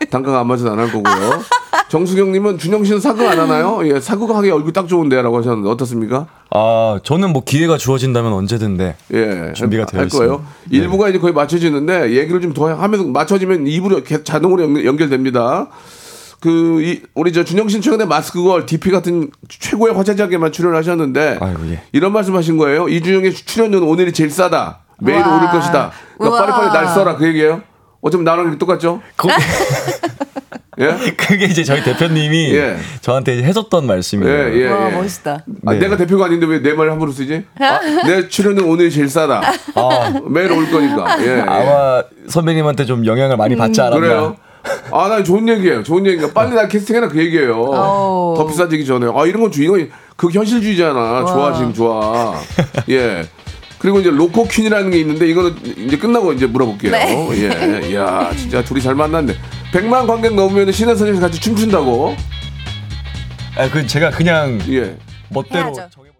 [0.09, 1.41] 단가가 안 맞아서 안 할 거고요.
[1.89, 3.79] 정수경님은 준영 씨는 사극 안 하나요?
[3.83, 6.27] 예, 사극하기 얼굴 딱 좋은데라고 하셨는데 어떻습니까?
[6.59, 8.95] 아 저는 뭐 기회가 주어진다면 언제든 네.
[9.13, 10.43] 예, 준비가 할- 되어 할 거예요.
[10.65, 10.77] 네.
[10.77, 15.67] 일부가 이제 거의 맞춰지는데 얘기를 좀 더 하면서 맞춰지면 2부로 자동으로 연- 연결 됩니다.
[16.39, 21.81] 그 이, 우리 저 준영 씨는 최근에 마스크걸 DP 같은 최고의 화제작에만 출연하셨는데 아이고, 예.
[21.91, 22.87] 이런 말씀하신 거예요.
[22.89, 24.79] 이준영의 출연료는 오늘이 제일 싸다.
[24.99, 25.37] 매일 우와.
[25.37, 25.91] 오를 것이다.
[26.17, 26.45] 그러니까 우와.
[26.45, 27.61] 빨리빨리 날 써라 그 얘기예요.
[28.01, 29.01] 어쩌면 나랑 똑같죠?
[29.15, 29.29] 거-
[30.79, 30.95] 예?
[31.17, 32.77] 그게 이제 저희 대표님이 예.
[33.01, 34.31] 저한테 해줬던 말씀이에요.
[34.31, 34.95] 예, 예, 와 예.
[34.95, 35.43] 멋있다.
[35.65, 35.79] 아, 네.
[35.79, 37.43] 내가 대표가 아닌데 왜 내 말을 함부로 쓰지?
[37.59, 39.41] 아, 내 출연은 오늘이 제일 싸다.
[39.75, 41.17] 아, 매일 올 거니까.
[41.21, 41.41] 예, 예.
[41.41, 43.99] 아마 선배님한테 좀 영향을 많이 받지 않았나.
[43.99, 44.35] 그래요?
[44.91, 45.81] 아, 난 좋은 얘기예요.
[45.83, 47.53] 좋은 얘기가 빨리 날 캐스팅해라 그 얘기예요.
[47.61, 48.33] 오.
[48.37, 49.07] 더 비싸지기 전에.
[49.15, 51.25] 아, 이런 건 주, 이건 그 현실주의잖아.
[51.25, 52.35] 좋아, 지금 좋아.
[52.89, 53.23] 예.
[53.79, 56.91] 그리고 이제 로코 퀸이라는 게 있는데 이거는 이제 끝나고 이제 물어볼게요.
[56.91, 57.29] 네.
[57.83, 57.95] 예.
[57.95, 59.33] 야, 진짜 둘이 잘 만났네.
[59.71, 62.15] 100만 관객 넘으면 신혜 선생님 같이 춤춘다고.
[63.57, 64.97] 아, 그 제가 그냥 예.
[65.29, 65.73] 멋대로.
[65.73, 66.17] 정해버렸-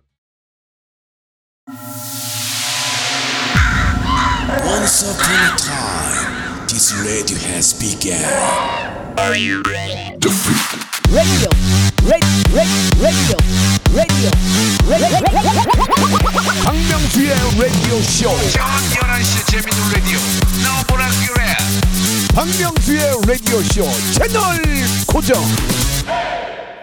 [4.65, 8.17] Once upon a time, this radio has begun.
[9.17, 10.19] radio, radio,
[11.11, 11.49] radio,
[13.03, 13.37] radio,
[13.95, 14.31] radio.
[16.63, 18.29] 박명수의 라디오 쇼.
[18.51, 20.19] 저녁 11시 재밌는 라디오.
[22.41, 23.81] 박명수의 라디오 쇼
[24.13, 24.41] 채널
[25.07, 25.41] 고정.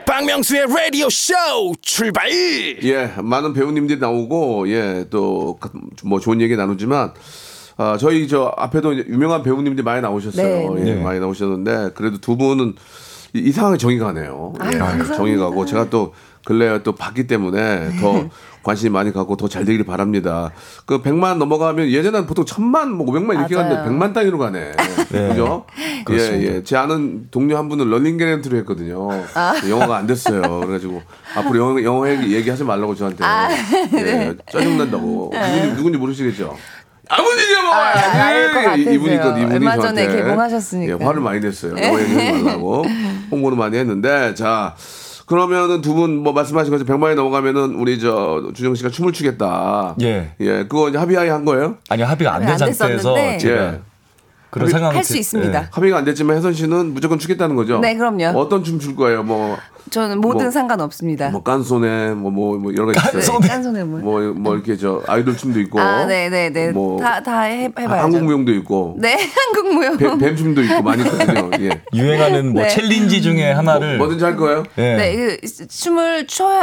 [0.05, 1.33] 박명수의 라디오 쇼
[1.81, 2.29] 출발.
[2.83, 5.57] 예, 많은 배우님들이 나오고 예, 또
[6.03, 7.13] 뭐 좋은 얘기 나누지만
[7.77, 10.75] 아, 저희 저 앞에도 유명한 배우님들이 많이 나오셨어요.
[10.75, 10.81] 네.
[10.89, 11.03] 예, 네.
[11.05, 12.75] 많이 나오셨는데 그래도 두 분은
[13.35, 14.55] 이- 이상하게 정이 가네요.
[14.59, 15.05] 아, 예.
[15.15, 18.29] 정이 가고 제가 또 근래에 또 봤기 때문에 더
[18.63, 20.51] 관심이 많이 가고 더 잘 되기를 바랍니다.
[20.87, 23.69] 그 100만 넘어가면 예전에는 보통 1000만 뭐 500만 이렇게 맞아요.
[23.77, 24.73] 갔는데 100만 단위로 가네.
[25.09, 25.65] 그죠?
[25.79, 26.53] 예, 그렇습니다.
[26.55, 26.63] 예.
[26.63, 29.09] 제 아는 동료 한 분은 런닝 게렌트로 했거든요.
[29.69, 30.43] 영어가 안 됐어요.
[30.61, 31.03] 그래가지고
[31.37, 33.25] 앞으로 영어, 영어 얘기, 얘기하지 말라고 저한테.
[33.95, 35.33] 예, 짜증난다고.
[35.33, 36.57] 누군지, 누군지 모르시겠죠?
[37.09, 37.75] 아버지냐 뭐!
[37.75, 38.77] 아, 같아서요.
[38.93, 40.99] 이분이 그 이분이 얼마 저한테 전에 개봉하셨으니까.
[40.99, 41.73] 예, 화를 많이 냈어요.
[41.77, 42.85] 영어 얘기하지 말라고
[43.31, 44.75] 홍보를 많이 했는데 자
[45.27, 49.95] 그러면은 두 분 뭐 말씀하신 것처럼 100만이 넘어가면은 우리 저 준영 씨가 춤을 추겠다.
[50.03, 50.33] 예.
[50.41, 51.77] 예, 그거 이제 합의하에 한 거예요?
[51.89, 53.15] 아니 합의가 안된안 상태에서.
[53.39, 53.81] 제가 예.
[54.55, 55.59] 그런 상황 할 수 있습니다.
[55.63, 55.67] 예.
[55.71, 57.81] 합의가 안 됐지만 혜선 씨는 무조건 추겠다는 거죠?
[57.81, 58.39] 네, 그럼요.
[58.39, 59.23] 어떤 춤 출 거예요?
[59.25, 59.57] 뭐,
[59.91, 61.31] 저는 뭐든 뭐- 상관없습니다.
[61.31, 63.39] 뭐 깐소네, 뭐, 뭐, 뭐 여러 가지 있어요.
[63.41, 63.99] 네, 깐소네 뭐.
[64.01, 65.81] 뭐, 뭐 이렇게 저 아이돌 춤도 있고.
[65.81, 66.71] 아, 네, 네, 네.
[66.71, 67.95] 뭐 다, 다 해, 해봐야죠.
[68.03, 68.97] 한국 무용도 있고.
[68.99, 69.17] 네,
[69.53, 69.97] 한국 무용.
[69.97, 71.51] 뱀, 뱀 춤도 있고 많이 있거든요.
[71.61, 71.83] 예.
[71.93, 72.69] 유행하는 뭐 네.
[72.69, 74.63] challenge 중에 하나를 뭐든지 할 거예요?
[74.79, 74.97] 예.
[74.97, 76.55] 네, 그 춤을 출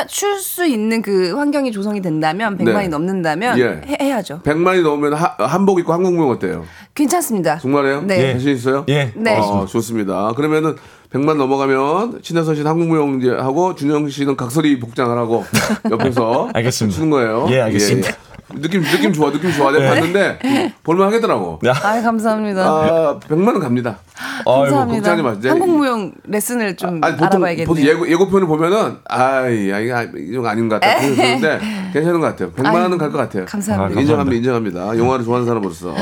[0.41, 2.87] 수 있는 그 환경이 조성이 된다면 100만이 네.
[2.87, 3.81] 넘는다면 예.
[3.85, 4.41] 해, 해야죠.
[4.43, 6.65] 100만이 넘으면 하- 한복 입고 한국 무용 어때요?
[6.95, 7.57] 괜찮습니다.
[7.59, 8.01] 정말 이에요?
[8.01, 8.33] 네.
[8.33, 8.85] 자신 있어요?
[8.89, 9.11] 예.
[9.15, 9.37] 네.
[9.37, 10.33] 어, 좋습니다.
[10.35, 10.75] 그러면은
[11.13, 15.43] 100만 넘어가면 신혜선 씨는 한국 무용 이제 하고 준영 씨는 각설이 복장을 하고
[15.91, 16.95] 옆에서 알겠습니다.
[16.95, 17.47] 추는 거예요.
[17.49, 18.07] 예, 알겠습니다.
[18.09, 18.31] 예, 예.
[18.61, 19.71] 느낌 느낌 좋아, 느낌 좋아.
[19.71, 21.59] 내가 봤는데 볼만 하겠더라고.
[21.65, 21.71] 야.
[21.71, 22.61] 아, 감사합니다.
[22.65, 23.99] 아, 100만은 갑니다.
[24.45, 25.11] 감사합니다.
[25.13, 25.51] 걱정하지 마세요.
[25.53, 27.65] 한국 무용 레슨을 좀 아니 보통 알아봐야겠네요.
[27.67, 31.59] 보통 예고 예고편을 보면은 아이 아 이거 이건 아닌 것 같다 그러는데
[31.93, 32.51] 괜찮은 것 같아요.
[32.51, 33.45] 100만 원은 갈 것 같아요.
[33.45, 33.97] 감사합니다.
[33.97, 34.97] 아, 인정합니다, 인정합니다.
[34.97, 35.93] 영화를 좋아하는 사람으로서.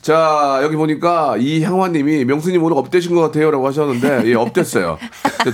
[0.00, 4.98] 자 여기 보니까 이향화님이 명수님 오늘 업되신 것 같아요라고 하셨는데 예 업됐어요.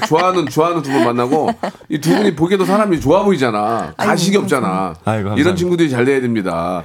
[0.07, 1.51] 좋아하는 좋아하는 두 분 만나고
[1.89, 3.95] 이 두 분이 보기에도 사람이 좋아 보이잖아.
[3.97, 4.95] 가식이 없잖아.
[5.05, 5.35] 아이고, 감사합니다.
[5.41, 6.83] 이런 친구들이 잘 돼야 됩니다.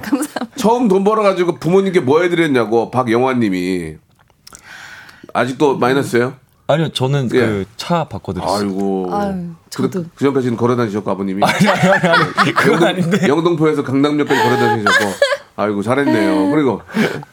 [0.56, 3.94] 처음 돈 벌어가지고 부모님께 뭐 해드렸냐고 박영환님이
[5.34, 6.34] 아직도 마이너스예요?
[6.66, 7.40] 아니요, 저는 예.
[7.76, 8.56] 그차 바꿔드렸어요.
[8.68, 9.08] 아이고.
[9.12, 9.90] 아유, 저도.
[9.90, 13.26] 그, 그 전까지는 걸어다니셨고 아버님이 아니, 아니, 아니, 그건 아닌데.
[13.28, 15.04] 영등포에서 강남역까지 걸어다니셨고
[15.60, 16.50] 아이고 잘했네요.
[16.50, 16.80] 그리고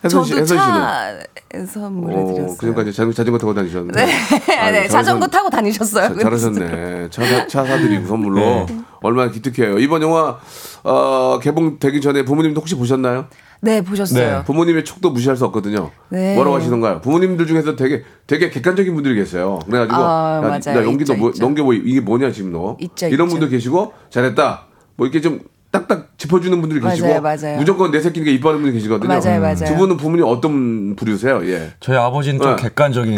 [0.04, 2.58] 혜선 씨, 혜선 씨는 차 선물해드렸어요.
[2.58, 4.06] 그 전까지 자전거, 자전거 타고 다니셨는데.
[4.06, 6.14] 네, 아이고, 네, 자전거 타고 다니셨어요.
[6.16, 7.10] 자- 잘하셨네.
[7.10, 8.66] 차, 사- 차 사드리고 선물로
[9.02, 9.80] 얼마나 기특해요.
[9.80, 10.38] 이번 영화
[10.84, 13.28] 어, 개봉되기 전에 부모님도 혹시 보셨나요?
[13.62, 14.38] 네, 보셨어요.
[14.40, 14.44] 네.
[14.44, 15.90] 부모님의 촉도 무시할 수 없거든요.
[16.10, 16.36] 네.
[16.36, 17.02] 뭐라고 하시던가요?
[17.02, 19.60] 부모님들 중에서 되게 되게 객관적인 분들이 계세요.
[19.66, 20.60] 그래가지고 아, 야, 맞아요.
[20.80, 21.44] 나 연기도 있죠, 뭐, 있죠.
[21.44, 23.40] 넘겨 뭐 이게 뭐냐 지금 너 있죠, 이런 있죠.
[23.40, 24.66] 분들 계시고 잘했다.
[24.96, 25.40] 뭐 이렇게 좀
[25.72, 27.58] 딱딱 짚어주는 분들이 맞아요, 계시고 맞아요.
[27.58, 29.08] 무조건 내 새끼니까 이뻐하는 분들이 계시거든요.
[29.08, 29.66] 맞아요, 맞아요.
[29.66, 31.48] 두 분은 부모님 어떤 부류세요?
[31.50, 31.74] 예.
[31.80, 32.62] 저희 아버지는 좀 네.
[32.62, 33.18] 객관적인.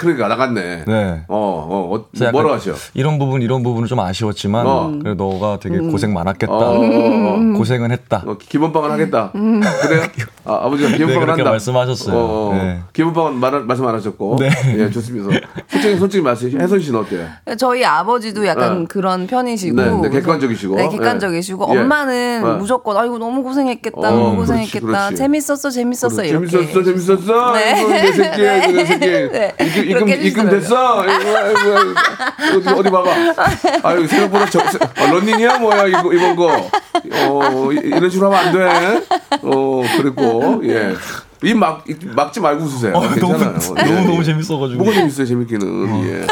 [0.00, 0.84] 그러니까 나갔네.
[0.86, 1.24] 네.
[1.28, 2.72] 어, 어, 어 뭐라고 하셔?
[2.94, 4.98] 이런 부분 이런 부분은 좀 아쉬웠지만 어.
[5.02, 6.52] 그래 너가 되게 고생 많았겠다.
[6.52, 7.58] 어, 어, 어.
[7.58, 8.24] 고생은 했다.
[8.26, 9.30] 어, 기본빵은 하겠다.
[9.32, 10.02] 그래요?
[10.46, 11.50] 아, 아버지가 기본빵을 네, 그렇게 한다.
[11.50, 12.16] 말씀하셨어요.
[12.16, 12.54] 어, 어.
[12.54, 12.80] 네.
[12.94, 14.36] 기본빵은 말, 말씀 안 하셨고.
[14.40, 14.50] 네.
[14.78, 15.38] 예, 좋습니다.
[15.68, 17.26] 솔직히, 솔직히 말씀, 혜선 씨는 어때요?
[17.58, 18.86] 저희 아버지도 약간 네.
[18.88, 20.76] 그런 편이시고 네, 네, 객관적이시고.
[20.76, 21.78] 네, 객관적이시고 예.
[21.78, 22.58] 엄마는 예.
[22.58, 25.16] 무조건 아이고 너무 고생했겠다 어, 너무 그렇지, 고생했겠다 그렇지.
[25.16, 27.52] 재밌었어 재밌었어 이렇게 재밌었어, 재밌었어.
[27.52, 27.84] 네.
[28.02, 29.06] 내 새끼, 아이고, 내 새끼.
[29.06, 29.54] 네.
[29.90, 30.60] 입금, 입금, 그렇게 입금 해주시더라고요.
[30.60, 31.00] 됐어.
[31.02, 32.58] 아이고, 아이고, 아이고.
[32.58, 33.88] 어디, 어디 봐봐.
[33.88, 35.58] 아유, 생각보다 저, 어, 런닝이야?
[35.58, 36.70] 뭐야, 이거, 이번 거.
[37.12, 39.02] 어, 이- 이런 식으로 하면 안 돼.
[39.42, 40.94] 어, 그랬고, 예.
[41.42, 42.92] 입 막, 입 막지 말고 웃으세요.
[42.94, 43.54] 어, 괜찮아요.
[43.58, 44.04] 너무 예, 너무 예.
[44.04, 44.82] 너무 재밌어가지고.
[44.82, 46.04] 뭐가 재밌어요, 재밌기는.
[46.06, 46.26] 예.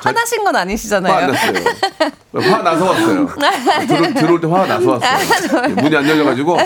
[0.00, 1.64] 화나신 건화안 아니시잖아요 났어요.
[2.34, 3.28] 화 나서 왔어요.
[3.88, 5.62] 들어, 들어올 때 화가 나서 왔어요.
[5.64, 6.56] 예, 문이 안 열려가지고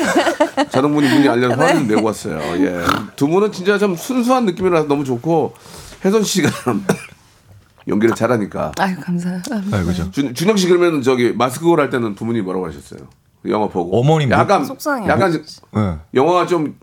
[0.70, 2.38] 자동문이 문이 안 열려서 화를 내고 왔어요.
[2.64, 2.74] 예.
[3.16, 5.55] 두 분은 진짜 좀 순수한 느낌이라서 너무 좋고
[6.05, 6.49] 혜선 씨가
[7.88, 8.73] 연기를 잘하니까.
[8.79, 9.41] 아유 감사해요
[9.73, 10.11] 아, 그죠.
[10.11, 13.01] 준, 준영 씨 그러면 저기 마스크걸 할 때는 부모님이 뭐라고 하셨어요?
[13.43, 13.99] 그 영화 보고.
[13.99, 15.11] 어머님 뭐- 약간 속상해요.
[15.11, 15.95] 약간 네.
[16.15, 16.77] 영화가 좀,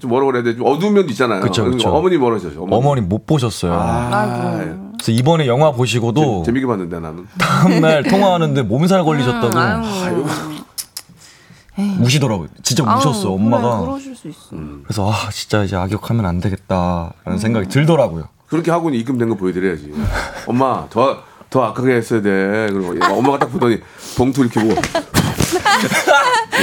[0.00, 0.56] 좀 뭐라고 그래야 돼?
[0.56, 1.40] 좀 어두운 면도 있잖아요.
[1.40, 1.90] 그쵸, 그쵸.
[1.90, 2.62] 어머니 뭐라고 하셨어요?
[2.64, 2.76] 어머니.
[2.84, 3.72] 어머니 못 보셨어요.
[3.74, 4.58] 아,
[4.98, 7.26] 그래서 이번에 영화 보시고도 재밌게 봤는데 나는.
[7.38, 10.24] 다음날 통화하는데 몸살 걸리셨다고 아유
[12.00, 12.48] 우시더라고요.
[12.62, 13.78] 진짜 우셨어 아유, 엄마가.
[13.78, 14.48] 그래, 그러실 수 있어
[14.82, 18.28] 그래서 아 진짜 이제 악역하면 안 되겠다라는 생각이 들더라고요.
[18.50, 19.92] 그렇게 하고는 입금된 거 보여드려야지.
[20.46, 22.68] 엄마 더더 악하게 했어야 돼.
[22.72, 23.80] 그리고 엄마가 딱 보더니
[24.16, 24.74] 봉투 이렇게 보고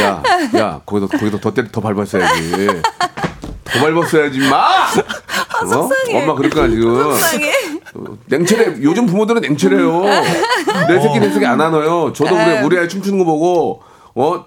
[0.02, 0.22] 야,
[0.58, 2.68] 야, 거기다 거기다 더 때려 더 밟았어야지.
[3.64, 4.86] 더 밟았어야지, 마.
[5.64, 5.66] 어?
[5.66, 6.22] 속상해.
[6.24, 6.96] 엄마 그럴 거야 지금.
[7.04, 7.52] 속상해
[7.96, 8.82] 어, 냉철해.
[8.84, 10.02] 요즘 부모들은 냉철해요.
[10.90, 12.12] 내 새끼 내 새끼 안 하나요.
[12.14, 13.82] 저도 그래 우리 아이 춤추는 거 보고
[14.14, 14.46] 어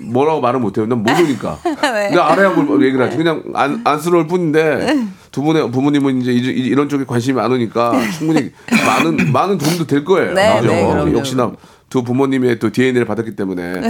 [0.00, 0.86] 뭐라고 말을 못해요.
[0.86, 1.58] 난 모르니까.
[2.10, 3.16] 내가 알아야 뭘 얘기를 하지.
[3.16, 8.52] 그냥 안, 안쓰러울 뿐인데 두 분의 부모님은 이제 이- 이- 이런 쪽에 관심이 많으니까 충분히
[8.86, 10.34] 많은 많은 도움도 될 거예요.
[10.34, 10.72] 네, 그죠?
[10.72, 11.18] 네, 그럼요.
[11.18, 11.52] 역시나
[11.88, 13.80] 두 부모님의 또 DNA를 받았기 때문에.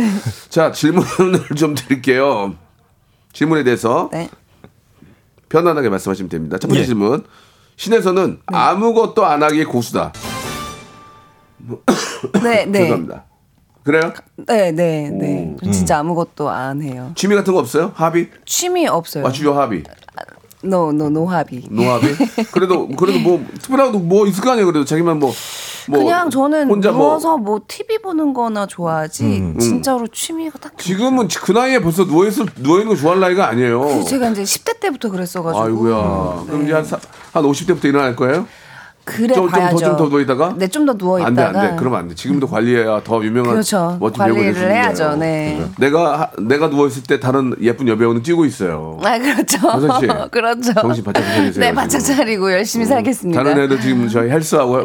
[0.49, 2.55] 자 질문을 좀 드릴게요.
[3.33, 4.29] 질문에 대해서 네.
[5.49, 6.59] 편안하게 말씀하시면 됩니다.
[6.59, 6.87] 첫 번째 예.
[6.87, 7.25] 질문.
[7.77, 10.13] 신혜선은 아무것도 안 하기의 고수다.
[12.43, 12.73] 네, 네.
[12.81, 13.25] 죄송합니다.
[13.87, 14.13] 그래요?
[14.35, 15.45] 네, 네, 네.
[15.45, 15.57] 음.
[15.65, 17.13] 저 진짜 아무것도 안 해요.
[17.15, 17.93] 취미 같은 거 없어요?
[17.95, 18.31] Hobby?
[18.45, 19.25] 취미 없어요.
[19.25, 19.85] Hobby.
[20.65, 21.69] No, no, no hobby.
[21.71, 22.17] No hobby?
[22.51, 24.67] 그래도 그래도 뭐 특별한 것 뭐 있을 거 아니에요.
[24.67, 25.31] 그래도 자기만 뭐,
[25.89, 31.29] 뭐 그냥 저는 혼자 누워서 뭐 뭐 TV 보는 거나 좋아하지 진짜로 취미가 딱 지금은
[31.29, 34.03] 그 나이에 벌써 누워 있을 누워 있는 거 좋아할 나이가 아니에요.
[34.03, 36.45] 제가 이제 10대 때부터 그랬어가지고 아이고야.
[36.47, 36.65] 그럼 네.
[36.65, 36.99] 이제 한, 사-
[37.33, 38.49] 한 50대부터 일어날 거예요?
[39.07, 39.79] 그래 좀- 좀 더- 봐야죠.
[39.79, 40.55] 좀더 누워 있다가?
[40.59, 41.77] 네, 좀 더 누워 안 돼, 있다가 안 돼.
[41.79, 42.15] 그러면 안 돼.
[42.17, 43.97] 지금도 관리해야 더 유명한 그렇죠.
[44.01, 45.15] 멋진 관리를 해야죠.
[45.17, 45.63] 네.
[45.79, 48.99] 내가 하- 내가 누워 있을 때 다른 예쁜 여배우는 뛰고 있어요.
[49.05, 49.59] 아 그렇죠.
[50.01, 50.07] 시.
[50.31, 50.75] 그렇죠.
[50.75, 52.01] 정신 바짝 차리세요, 네, 바짝.
[52.01, 53.43] 차리고 열심히 살겠습니다.
[53.45, 54.83] 다른 애들 지금 저희 헬스하고 뭐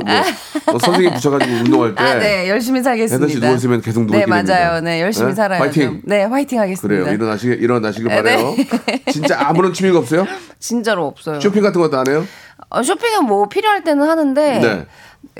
[0.67, 3.25] 어, 선생님 붙여 가지고 운동할 때 아, 네, 열심히 살겠습니다.
[3.25, 4.43] 혜선 씨 누워 있으면 계속 누워 네, 있게 맞아요.
[4.45, 4.81] 됩니다.
[4.81, 5.33] 네, 열심히 네?
[5.35, 5.63] 살아야죠.
[5.63, 6.01] 화이팅.
[6.05, 7.03] 네, 화이팅 하겠습니다.
[7.03, 7.15] 그래요.
[7.15, 8.55] 일어나시길 일어나시길 네, 바래요.
[9.11, 10.27] 진짜 아무런 취미가 없어요?
[10.59, 11.39] 진짜로 없어요.
[11.39, 12.23] 쇼핑 같은 것도 안 해요?
[12.71, 14.87] 어, 쇼핑은 뭐 필요할 때는 하는데 네.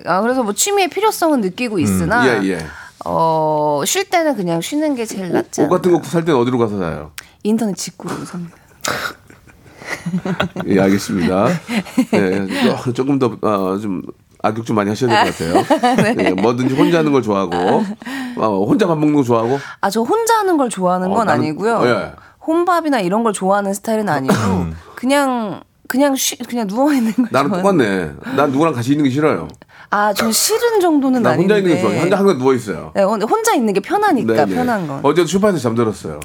[0.05, 2.65] 아, 그래서 뭐 취미의 필요성은 느끼고 있으나 예, 예.
[3.05, 5.69] 어, 쉴 때는 그냥 쉬는 게 제일 낫지 옷.
[5.69, 7.11] 같은 거 살 때는 어디로 가서 사요?
[7.43, 8.55] 인터넷 직구로 삽니다.
[10.67, 11.47] 예, 알겠습니다.
[12.13, 12.47] 예,
[12.83, 14.01] 조- 조금 더, 어, 좀,
[14.43, 16.13] 악역 좀 많이 하셔야 될 것 같아요.
[16.15, 16.25] 네.
[16.25, 17.55] 예, 뭐든지 혼자 하는 걸 좋아하고,
[18.37, 21.31] 어, 혼자 밥 먹는 거 좋아하고, 아, 저 혼자 하는 걸 좋아하는 어, 건 나는-
[21.31, 21.75] 아니고요.
[21.77, 22.11] 어, 예.
[22.45, 24.33] 혼밥이나 이런 걸 좋아하는 스타일은 아니고
[24.95, 25.61] 그냥
[25.91, 27.63] 그냥 쉬, 그냥 누워 있는 걸 나는 좋아해요.
[27.63, 28.12] 똑같네.
[28.38, 29.49] 난 누구랑 같이 있는 게 싫어요.
[29.89, 31.58] 아, 좀 싫은 정도는 나 혼자 아닌데.
[31.58, 31.99] 있는 게 좋아요.
[31.99, 32.93] 혼자 항상 누워 있어요.
[32.95, 34.56] 네, 혼자 있는 게 편하니까 네, 네.
[34.56, 35.01] 편한 건.
[35.04, 36.21] 어제도 슈퍼에서 잠들었어요.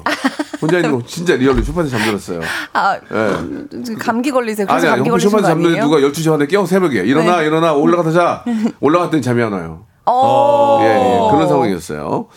[0.61, 2.39] 혼자 있는 거 진짜 리얼로 쇼파에서 잠들었어요.
[2.71, 3.93] 아, 예.
[3.99, 4.67] 감기 걸리세요.
[4.69, 5.83] 아니, 아니, 감기 거 잠드는데 아니에요?
[5.83, 7.01] 누가 12시 반에 깨워 새벽에.
[7.01, 7.47] 일어나, 네.
[7.47, 8.45] 일어나, 올라가서 자.
[8.79, 9.85] 올라갔더니 잠이 안 와요.
[10.05, 10.79] 어.
[10.83, 12.27] 예, 예, 그런 상황이었어요.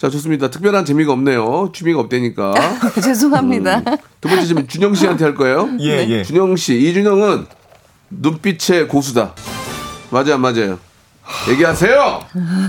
[0.00, 0.48] 자, 좋습니다.
[0.48, 1.72] 특별한 재미가 없네요.
[1.74, 2.54] 취미가 없다니까.
[3.04, 3.82] 죄송합니다.
[4.22, 5.68] 두 번째 질문 준영 씨한테 할 거예요.
[5.80, 6.22] 예, 예.
[6.24, 7.44] 준영 씨, 이준영은
[8.08, 9.34] 눈빛의 고수다.
[10.08, 10.78] 맞아요, 안 맞아요.
[11.50, 12.20] 얘기하세요.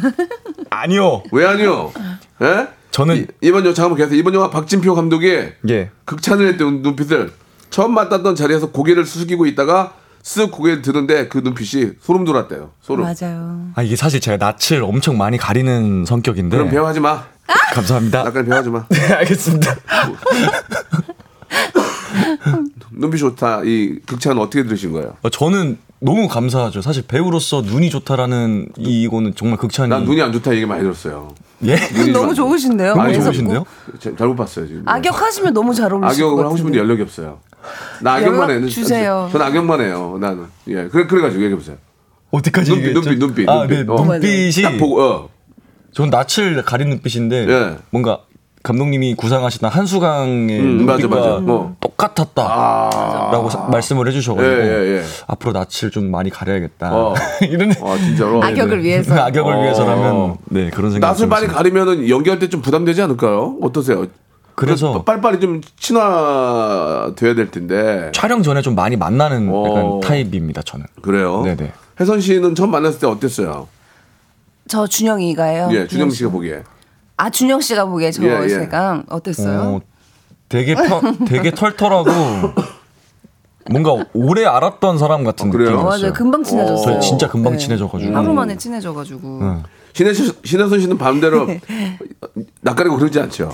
[0.69, 1.23] 아니요.
[1.31, 1.93] 왜 아니요?
[2.41, 2.67] 예?
[2.91, 4.19] 저는- 이, 이번 영화 잠깐만 계세요.
[4.19, 5.27] 이번 영화 박진표 감독이
[5.69, 5.89] 예.
[6.03, 7.31] 극찬을 했던 눈빛을
[7.69, 12.71] 처음 만났던 자리에서 고개를 숙이고 있다가 쓱 고개를 드는데 그 눈빛이 소름 돋았대요.
[12.81, 13.05] 소름.
[13.05, 13.67] 맞아요.
[13.75, 16.57] 아 이게 사실 제가 낯을 엄청 많이 가리는 성격인데.
[16.57, 17.23] 그럼 배워하지 마.
[17.73, 18.19] 감사합니다.
[18.25, 18.85] 약간 배워하지 마.
[18.89, 19.75] 네, 알겠습니다.
[22.91, 23.61] 눈빛 좋다.
[23.63, 25.15] 이 극찬 어떻게 들으신 거예요?
[25.23, 26.81] 어, 저는 너무 감사하죠.
[26.81, 29.89] 사실 배우로서 눈이 좋다라는 이거는 정말 극찬이.
[29.89, 31.29] 난 눈이 안 좋다 얘기 많이 들었어요.
[31.63, 31.75] 예.
[31.93, 32.89] 눈이 너무 좋으신데요?
[32.89, 33.65] 너무 많이 좋으신데요?
[33.99, 34.83] 자- 잘못 봤어요 지금.
[34.85, 36.45] 악역하시면 너무 잘 어울리실 것 악역을.
[36.45, 37.39] 하고 싶은데 연락이 없어요.
[38.01, 38.67] 나 악역만 연락 해.
[38.69, 39.29] 주세요.
[39.31, 40.17] 전 악역만 해요.
[40.19, 40.45] 나는.
[40.67, 40.87] 예.
[40.87, 41.77] 그래 그래가지고 얘기해 보세요.
[42.31, 43.09] 어디까지 눈빛, 얘기했죠?
[43.09, 43.75] 눈빛, 눈빛, 아, 눈빛.
[43.75, 43.95] 네, 어.
[44.05, 44.61] 눈빛이.
[44.63, 45.29] 딱 보고 어.
[45.93, 47.77] 전 낯을 가린 눈빛인데 예.
[47.89, 48.19] 뭔가
[48.63, 51.51] 감독님이 구상하시던 한수강의 음, 맞아, 눈빛과 맞아.
[51.51, 51.75] 어.
[51.79, 55.03] 똑같았다라고 사- 말씀을 해주셔가지고 예, 예, 예.
[55.27, 56.95] 앞으로 낯을 좀 많이 가려야겠다.
[56.95, 57.15] 어.
[57.41, 58.41] 이런 아 진짜로.
[58.43, 59.15] 악역을 위해서.
[59.19, 59.61] 악역을 어.
[59.63, 61.11] 위해서라면 네 그런 생각.
[61.11, 63.57] 낯을 많이 가리면은 연기할 때 좀 부담되지 않을까요?
[63.61, 64.05] 어떠세요?
[64.61, 68.11] 그래서 빨리빨리 좀 친화돼야 될 텐데.
[68.13, 69.65] 촬영 전에 좀 많이 만나는 어.
[69.67, 70.85] 약간 타입입니다 저는.
[71.01, 71.41] 그래요.
[71.43, 71.71] 네네.
[71.99, 73.67] 혜선 씨는 처음 만났을 때 어땠어요?
[74.67, 75.69] 저 준영이가요.
[75.73, 76.63] 예, 준영 씨가 보기에.
[77.17, 78.47] 아 준영 씨가 보기에 저 예, 예.
[78.49, 79.59] 제가 어땠어요?
[79.61, 79.81] 어,
[80.47, 82.09] 되게 편, 되게 털털하고
[83.69, 85.71] 뭔가 오래 알았던 사람 같은 아, 그래요?
[85.71, 86.01] 느낌이었어요.
[86.01, 86.13] 맞아요.
[86.13, 86.85] 금방 친해졌어요.
[86.85, 87.59] 저희 진짜 금방 네.
[87.59, 88.15] 친해져가지고.
[88.15, 89.39] 하루 만에 친해져가지고.
[89.41, 89.63] 응.
[89.93, 91.47] 신혜선, 씨는 마음대로
[92.61, 93.51] 낯가리고 그러지 않죠?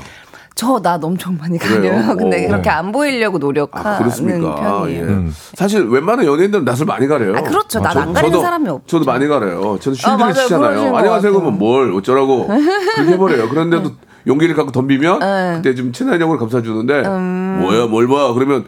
[0.57, 1.57] 저나 엄청 많이?
[1.57, 2.15] 가려요.
[2.17, 2.49] 근데 어.
[2.49, 4.55] 그렇게 안 보이려고 노력하는 아, 그렇습니까?
[4.55, 4.99] 편이에요.
[5.01, 5.07] 예.
[5.07, 5.33] 음.
[5.53, 7.37] 사실 웬만한 연예인들은 낯을 많이 가려요.
[7.37, 7.79] 아, 그렇죠.
[7.79, 8.87] 낯 저- 안 가리는 저도- 사람이 없죠.
[8.99, 9.77] 저도 많이 가려요.
[9.79, 10.33] 저는 아, 쉴드를 맞아요.
[10.33, 10.95] 치잖아요.
[10.97, 11.31] 안녕하세요.
[11.31, 13.49] 그러면 뭘 어쩌라고 그렇게 해버려요.
[13.49, 13.91] 그런데도
[14.25, 15.53] 용기를 갖고 덤비면 네.
[15.57, 18.33] 그때 좀 친한 형을 감싸주는데 뭐야 뭘 봐.
[18.33, 18.65] 그러면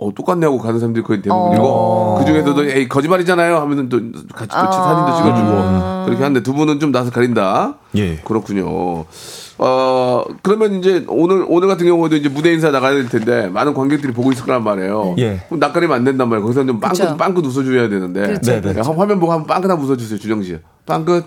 [0.00, 2.18] 어 똑같냐고 가는 사람들이 거의 대부분이고 어.
[2.20, 3.98] 그 중에서도 에이 거짓말이잖아요 하면은 또
[4.32, 7.74] 같이 또 사진도 찍어주고 그렇게 하는데 두 분은 좀 낯을 가린다.
[7.96, 8.16] 예.
[8.18, 9.04] 그렇군요.
[9.60, 14.12] 어 그러면 이제 오늘 오늘 같은 경우도 이제 무대 인사 나가야 될 텐데 많은 관객들이
[14.12, 15.16] 보고 있을 거란 말이에요.
[15.18, 15.40] 예.
[15.48, 16.44] 그럼 낯가리면 안 된단 말이에요.
[16.44, 17.16] 거기서 좀 빵긋.
[17.16, 18.20] 빵긋 웃어줘야 되는데.
[18.22, 18.78] 그렇죠, 네, 네.
[18.78, 20.58] 야, 화면 보고 한번 빵긋 한번 웃어주세요, 주정 씨.
[20.86, 21.26] 빵긋.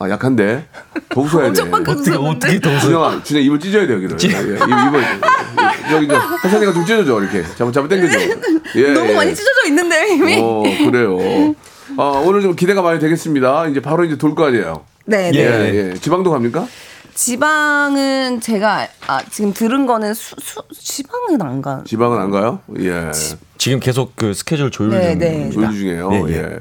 [0.00, 0.66] 아 약한데
[1.08, 1.48] 더 웃어야 돼.
[1.50, 2.46] 엄청 빵긋 어떻게 웃었는데.
[2.48, 2.80] 어떻게 더 웃어요?
[2.80, 4.16] 준영아, 준영 입을 찢어야 돼 여기를.
[4.24, 5.04] 예, 입, 입을
[5.92, 7.42] 여기 저 혜선이가 좀 찢어줘 이렇게.
[7.56, 8.18] 잡아 잡아 당겨줘.
[8.76, 9.14] 예, 너무 예.
[9.14, 10.38] 많이 찢어져 있는데 이미.
[10.40, 11.18] 어 그래요.
[11.96, 13.68] 어, 오늘 좀 기대가 많이 되겠습니다.
[13.68, 14.84] 이제 바로 이제 돌 거 아니에요.
[15.06, 15.74] 네, 예, 네.
[15.90, 15.94] 예.
[15.94, 16.66] 지방도 갑니까?
[17.14, 21.82] 지방은 제가 아, 지금 들은 거는 수, 수 지방은 안 가.
[21.86, 22.60] 지방은 안 가요?
[22.80, 23.10] 예.
[23.58, 25.18] 지 금 계속 그 스케줄 조율 네, 중.
[25.18, 25.50] 네.
[25.50, 26.10] 조율 중이에요.
[26.12, 26.34] 예, 예.
[26.36, 26.58] 예.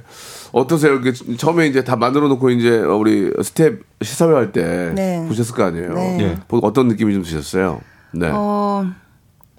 [0.51, 0.93] 어떠세요?
[0.93, 5.25] 이렇게 처음에 이제 다 만들어 놓고 이제 우리 스텝 시사회 할때 네.
[5.27, 5.93] 보셨을 거 아니에요.
[5.95, 6.17] 네.
[6.21, 6.37] 예.
[6.47, 7.81] 보고 어떤 느낌이 좀 드셨어요?
[8.13, 8.29] 네.
[8.31, 8.85] 어,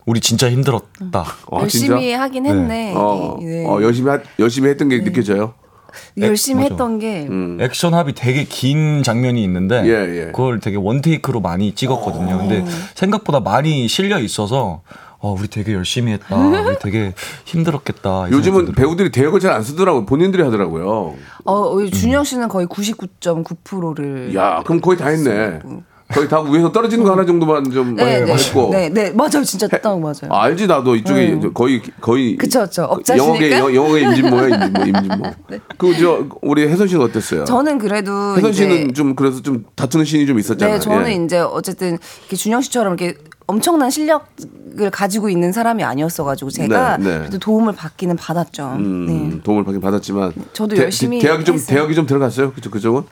[0.06, 1.24] 우리 진짜 힘들었다.
[1.50, 2.20] 어, 열심히 진짜?
[2.22, 2.94] 하긴 했네.
[2.96, 3.66] 어, 네.
[3.66, 5.54] 어, 열심히 하, 열심히 했던 게 느껴져요.
[6.18, 6.74] 열심히 맞아.
[6.74, 7.58] 했던 게 음.
[7.60, 10.24] 액션 합이 되게 긴 장면이 있는데 예, 예.
[10.26, 12.38] 그걸 되게 원테이크로 많이 찍었거든요.
[12.38, 12.64] 근데
[12.96, 14.82] 생각보다 많이 실려 있어서
[15.20, 16.36] 어, 우리 되게 열심히 했다.
[16.36, 17.14] 우리 되게
[17.44, 18.28] 힘들었겠다.
[18.28, 18.72] 이 요즘은.
[18.72, 20.04] 배우들이 대역을 잘 안 쓰더라고.
[20.04, 21.14] 본인들이 하더라고요.
[21.44, 25.60] 어, 우리 준영 씨는 거의 99.9%를 야, 그럼 거의 다 했네.
[26.14, 28.70] 거의 다 위에서 떨어지는 거 하나 정도만 좀 네, 네, 했고.
[28.70, 30.30] 네, 네, 맞아요, 진짜 딱 맞아요.
[30.30, 32.88] 아, 알지 나도 이쪽에 거의 거의 그쵸, 그쵸.
[33.16, 35.24] 영어계 영- 영어계 임진모야 임진모 임진모.
[35.76, 37.44] 그저 우리 혜선 씨는 어땠어요?
[37.44, 40.76] 저는 그래도 혜선 씨는 좀 그래서 좀 다투는 신이 좀 있었잖아요.
[40.76, 41.24] 네, 저는 예.
[41.24, 47.18] 이제 어쨌든 이렇게 준영 씨처럼 이렇게 엄청난 실력을 가지고 있는 사람이 아니었어가지고 제가 네, 네.
[47.18, 48.76] 그래도 도움을 받기는 받았죠.
[48.78, 51.76] 음, 네, 도움을 받긴 받았지만 저도 대- 열심히 대학이 좀 했어요.
[51.76, 52.52] 대학이 좀 들어갔어요.
[52.52, 53.08] 그쪽 그쪽은 들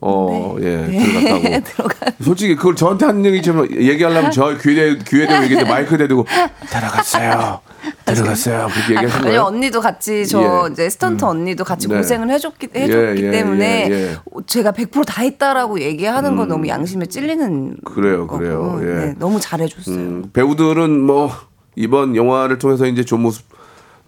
[0.00, 1.62] 어, 예, 네.
[1.62, 1.88] 들어갔다고.
[1.92, 2.14] 들어갔.
[2.22, 6.26] 솔직히 그걸 저한테 한 얘기처럼 얘기하려면 저 귀에 귀에 대고 얘기했는데 마이크 대고
[6.70, 7.60] 들어갔어요.
[8.04, 8.68] 들어갔어요.
[8.72, 9.42] 그렇게 얘기하신 아니 거예요?
[9.42, 10.72] 언니도 같이 저 예.
[10.72, 11.96] 이제 스턴트 언니도 같이 네.
[11.96, 14.16] 고생을 해줬기 예, 해줬기 예, 때문에 예, 예.
[14.46, 18.38] 제가 100%다 했다라고 얘기하는 건 너무 양심에 찔리는 그래요, 거고.
[18.38, 18.80] 그래요.
[18.82, 18.86] 예.
[18.86, 19.94] 네, 너무 잘해줬어요.
[19.96, 21.30] 음, 배우들은 뭐
[21.76, 23.44] 이번 영화를 통해서 이제 좋은 모습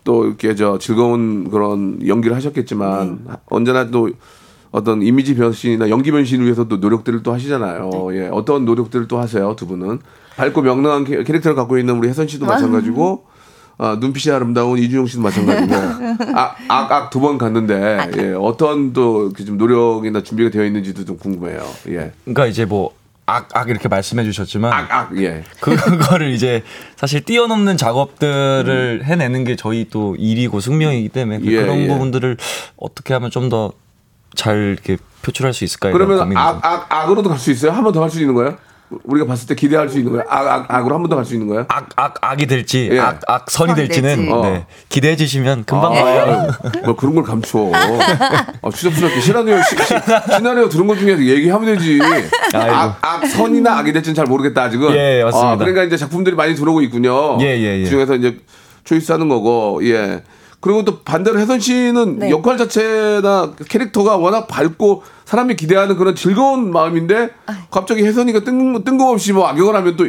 [0.05, 4.11] 또 이렇게 저 즐거운 그런 연기를 하셨겠지만 언제나 또
[4.74, 8.08] 어떤 이미지 변신이나 연기 변신을 위해서도 노력들을 또 하시잖아요.
[8.14, 10.00] 예, 어떤 노력들을 또 하세요, 두 분은
[10.37, 13.24] 밝고 명랑한 캐- 캐릭터를 갖고 있는 우리 혜선 씨도 마찬가지고.
[13.76, 15.74] 아, 눈빛이 아름다운 이준용 씨도 마찬가지고
[16.68, 21.60] 악악 두번 갔는데 예, 어떤 또 이렇게 좀 노력이나 준비가 되어 있는지도 좀 궁금해요.
[21.88, 22.12] 예.
[22.24, 22.92] 그러니까 이제 뭐
[23.26, 25.42] 악, 악 이렇게 말씀해 주셨지만 악, 악, 예.
[25.58, 26.62] 그거를 이제
[26.94, 31.88] 사실 뛰어넘는 작업들을 해내는 게 저희 또 일이고 숙명이기 때문에 예, 그런 예.
[31.88, 32.37] 부분들을
[32.76, 33.72] 어떻게 하면 좀더
[34.35, 37.73] 잘 이렇게 표출할 수 있을까 이런 그러면 악, 악, 악으로도 갈 수 있어요?
[37.73, 38.57] 한 번더갈수 있는 거예요?
[39.05, 40.25] 우리가 봤을 때 기대할 수 있는 거예요?
[40.29, 41.64] 악, 악, 악으로 한 번 더 갈 수 있는 거예요?
[41.68, 42.99] 악, 악, 악이 될지 예.
[43.01, 44.31] 악, 악 선이 선이 될지는 될지.
[44.42, 46.49] 네, 기대해 주시면 금방 와요.
[46.62, 47.73] 아, 뭐 그런 걸 감춰.
[47.75, 49.94] 아, 추잡스럽게 시나리오, 시, 시,
[50.37, 51.99] 시나리오 들은 것 중에 얘기하면 되지.
[52.53, 54.94] 악, 악, 선이나 악이 될지는 잘 모르겠다, 아직은.
[54.94, 55.53] 예, 맞습니다.
[55.53, 57.38] 아, 그러니까 이제 작품들이 많이 들어오고 있군요.
[57.40, 57.85] 예, 예, 예.
[57.85, 58.38] 그 중에서 이제
[58.85, 60.23] 초이스 하는 거고, 예.
[60.64, 62.31] 그리고 또 반대로 혜선 씨는 네.
[62.31, 67.33] 역할 자체나 캐릭터가 워낙 밝고 사람이 기대하는 그런 즐거운 마음인데
[67.70, 70.07] 갑자기 혜선이가 뜬, 뜬금없이 뭐 악역을 하면 또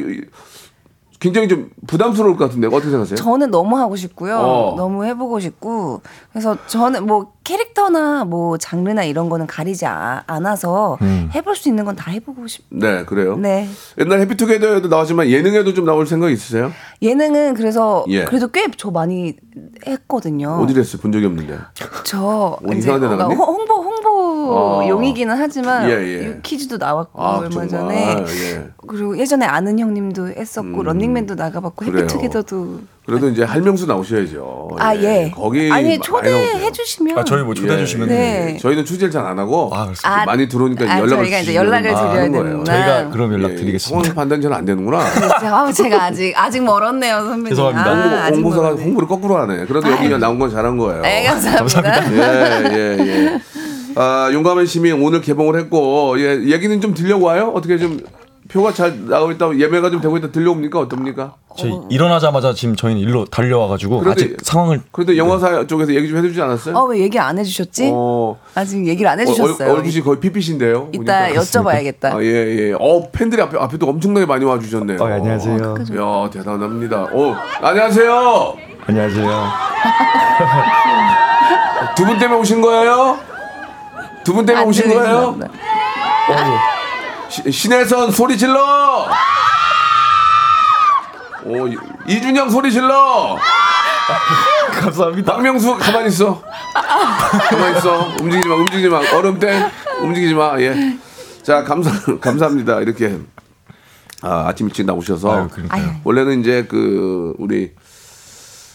[1.19, 3.15] 굉장히 좀 부담스러울 것 같은데 어떻게 생각하세요?
[3.15, 4.37] 저는 너무 하고 싶고요.
[4.37, 4.73] 어.
[4.75, 6.01] 너무 해보고 싶고.
[6.31, 11.29] 그래서 저는 뭐 캐릭터나 뭐 장르나 이런 거는 가리지 아- 않아서 음.
[11.33, 12.65] 해볼 수 있는 건 다 해보고 싶.
[12.69, 13.37] 네, 그래요.
[13.37, 13.67] 네.
[13.97, 16.71] 옛날 해피투게더에도 나왔지만 예능에도 좀 나올 생각 있으세요?
[17.01, 18.25] 예능은 그래서 예.
[18.25, 19.35] 그래도 꽤 저 많이
[19.87, 20.59] 했거든요.
[20.63, 21.01] 어디를 했어요?
[21.01, 21.57] 본 적이 없는데.
[22.03, 23.35] 저 이상한 데 나갔니?
[23.35, 23.74] 홍- 홍보
[24.51, 24.87] 어.
[24.87, 26.39] 용이기는 하지만 예, 예.
[26.43, 27.67] 퀴즈도 나왔고 아, 얼마 정말.
[27.69, 28.63] 전에 예.
[28.87, 31.85] 그리고 예전에 아는 형님도 했었고 런닝맨도 나가봤고.
[31.85, 34.69] 해피투게더도 그래도 이제 할명수 나오셔야죠.
[34.79, 35.31] 아 예.
[35.33, 36.71] 거기 아니 초대해.
[36.71, 38.57] 주시면 아, 저희 뭐 초대해 주시면 네.
[38.59, 39.91] 저희는 취재를 잘 안 하고 아.
[40.03, 42.21] 아, 많이 들어오니까 아, 연락을 저희가 이제 주시면 연락을 아, 드려야.
[42.31, 42.63] 되는구나.
[42.63, 44.13] 저희가 그럼 예, 연락 상황 드리겠습니다.
[44.13, 44.99] 판단이 잘안 되는구나.
[45.39, 47.49] 제가, 제가 아직 아직 멀었네요 선배님.
[47.49, 47.91] 죄송합니다.
[47.91, 48.83] 아, 홍보, 멀었네.
[48.83, 49.65] 홍보를 거꾸로 하네.
[49.65, 51.01] 그래도 여기 나온 건 잘한 거예요.
[51.03, 52.11] 네 감사합니다.
[52.11, 53.41] 예, 예, 예.
[53.95, 57.51] 아, 용감한 시민 오늘 개봉을 했고, 예, 얘기는 좀 들려와요?
[57.55, 57.99] 어떻게 좀
[58.49, 60.79] 표가 잘 나오고 있다, 예매가 좀 되고 있다 들려옵니까?
[60.79, 61.33] 어떻습니까?
[61.57, 66.39] 저희 일어나자마자 지금 저희는 일로 달려와가지고 그래도- 아직 상황을 그래도 영화사 쪽에서 얘기 좀 해주지
[66.41, 66.75] 않았어요?
[66.75, 67.91] 어 왜 얘기 안 해주셨지?
[67.93, 69.69] 어, 아직 얘기를 안 어, 해주셨어요.
[69.71, 70.89] 얼, 얼굴이 거의 핏빛인데요.
[70.91, 71.41] 이따 보니까.
[71.41, 72.05] 여쭤봐야겠다.
[72.15, 72.27] 아, 예,
[72.69, 72.73] 예.
[72.77, 74.97] 어, 팬들이 앞에, 앞에도 엄청나게 많이 와주셨네요.
[75.01, 75.75] 어, 안녕하세요.
[75.97, 77.03] 야, 대단합니다.
[77.13, 78.57] 어, 안녕하세요.
[78.87, 79.43] 안녕하세요.
[81.95, 83.17] 두 분 때문에 오신 거예요?
[84.25, 85.37] 두 분 때문에 안 오신 거예요?
[86.27, 86.59] 들리시나
[87.29, 89.07] 시- 신혜선 소리 질러!
[91.45, 93.37] 오, 이- 이준영 소리 질러!
[94.81, 95.33] 감사합니다.
[95.33, 96.41] 박명수 가만히 있어.
[97.49, 98.07] 가만히 있어.
[98.21, 98.99] 움직이지 마, 움직이지 마.
[99.15, 99.69] 얼음땡
[100.01, 100.59] 움직이지 마.
[100.59, 100.97] 예.
[101.43, 102.81] 자, 감사, 감사합니다.
[102.81, 103.17] 이렇게.
[104.21, 105.47] 아, 아침 일찍 나오셔서.
[105.69, 105.83] 아유.
[106.03, 107.71] 원래는 이제 그, 우리,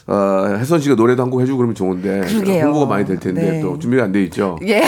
[0.06, 2.20] 어, 혜선 씨가 노래도 한 곡 해주고 그러면 좋은데.
[2.20, 2.64] 그러게요.
[2.66, 3.60] 홍보가 많이 될 텐데 네.
[3.60, 4.58] 또 준비가 안 돼 있죠.
[4.66, 4.82] 예.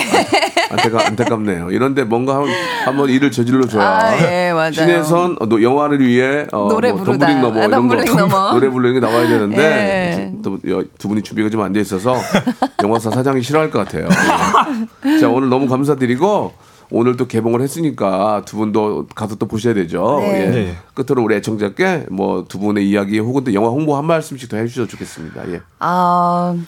[0.72, 1.70] 안타까, 안타깝네요.
[1.70, 2.46] 이런데 뭔가 한,
[2.85, 3.85] 한번 일을 저질러 줘야.
[3.85, 4.72] 아, 예, 맞아요.
[4.72, 7.26] 신혜선 어, 노- 영화를 위해 어, 노래 뭐 부르다.
[7.26, 8.52] 덤블링 넘어 아, 이런 거 넘어.
[8.58, 10.42] 노래 부르는 게 나와야 되는데 예.
[10.42, 12.16] 또두 분이 준비가 좀 안 돼 있어서
[12.82, 14.08] 영화사 사장이 싫어할 것 같아요.
[15.06, 15.18] 예.
[15.18, 16.52] 자 오늘 너무 감사드리고
[16.94, 20.18] 오늘 또 개봉을 했으니까 두 분도 가서 또 보셔야 되죠.
[20.20, 20.40] 네.
[20.46, 20.50] 예.
[20.50, 20.76] 네.
[20.94, 24.88] 끝으로 우리 애청자께 뭐 두 분의 이야기 혹은 또 영화 홍보 한 말씀씩 더 해주셔도
[24.88, 25.50] 좋겠습니다.
[25.52, 25.61] 예.
[25.78, 26.58] 아, 어,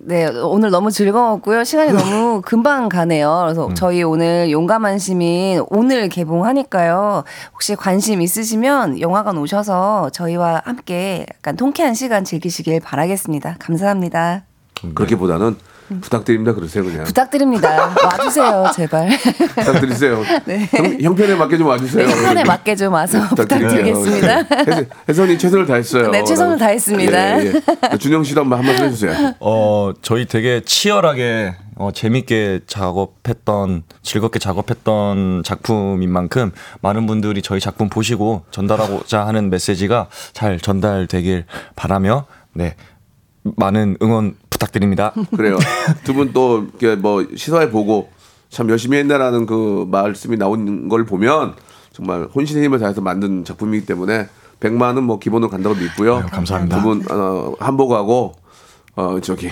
[0.00, 0.26] 네.
[0.26, 1.64] 오늘 너무 즐거웠고요.
[1.64, 3.42] 시간이 너무 금방 가네요.
[3.44, 7.24] 그래서 저희 오늘 용감한 시민 오늘 개봉하니까요.
[7.52, 13.56] 혹시 관심 있으시면 영화관 오셔서 저희와 함께 약간 통쾌한 시간 즐기시길 바라겠습니다.
[13.58, 14.42] 감사합니다.
[14.94, 15.56] 그렇게보다는
[16.00, 16.52] 부탁드립니다.
[16.54, 17.04] 그러세요 그냥.
[17.04, 17.94] 부탁드립니다.
[18.04, 19.08] 와주세요, 제발.
[19.56, 20.22] 부탁드리세요.
[20.72, 22.06] 형, 형편에 맞게 좀 와주세요.
[22.06, 24.42] 네, 형편에 맞게 좀 와서 부탁드리겠습니다.
[24.44, 26.10] 혜선- 혜선이 최선을 다했어요.
[26.10, 27.44] 네, 최선을 다했습니다.
[27.44, 27.52] 예,
[27.92, 27.96] 예.
[27.98, 29.34] 준영 씨도 한번 한번 해주세요.
[29.40, 37.88] 어, 저희 되게 치열하게 어, 재밌게 작업했던 즐겁게 작업했던 작품인 만큼 많은 분들이 저희 작품
[37.90, 41.44] 보시고 전달하고자 하는 메시지가 잘 전달되길
[41.76, 42.74] 바라며 네
[43.56, 45.12] 많은 응원 부탁드립니다.
[45.36, 45.58] 그래요.
[46.04, 48.08] 두 분 또 이렇게 뭐 시사회 보고
[48.48, 51.54] 참 열심히 했다라는 그 말씀이 나온 걸 보면
[51.92, 54.28] 정말 혼신의 힘을 다해서 만든 작품이기 때문에
[54.60, 56.24] 100만은 뭐 기본으로 간다고 믿고요.
[56.30, 56.76] 감사합니다.
[56.78, 58.34] 두분 어, 한복하고
[58.96, 59.50] 어 저기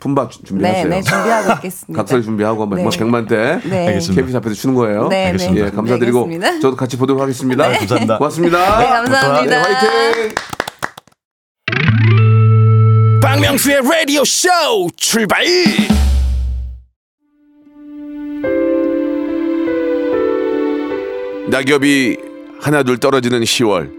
[0.00, 0.88] 품바 주- 네, 준비하세요.
[0.88, 2.02] 네, 준비하고 있겠습니다.
[2.02, 2.84] 각설 준비하고 한번 네.
[2.88, 3.86] 100만 때 네.
[3.88, 4.20] 알겠습니다.
[4.22, 5.06] KBS 앞에서 추는 거예요.
[5.08, 5.66] 네, 알겠습니다.
[5.66, 6.60] 예, 감사드리고 알겠습니다.
[6.60, 7.68] 저도 같이 보도록 하겠습니다.
[7.68, 7.78] 네.
[7.78, 8.18] 감사합니다.
[8.18, 8.78] 고맙습니다.
[8.80, 9.62] 네, 감사합니다.
[9.62, 10.34] 네, 화이팅!
[13.32, 14.50] 박명수의 라디오 쇼
[14.94, 15.42] 출발
[21.48, 22.18] 낙엽이
[22.60, 23.90] 하나둘 떨어지는 10월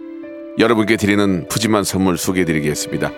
[0.60, 3.12] 여러분께 드리는 푸짐한 선물 소개해드리겠습니다.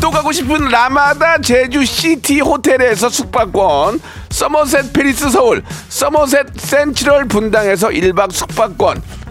[0.00, 8.32] 또 가고 싶은 라마다 제주 시티 호텔에서 숙박권, 서머셋 페리스 서울, 서머셋 센트럴 분당에서 1박
[8.32, 9.00] 숙박권,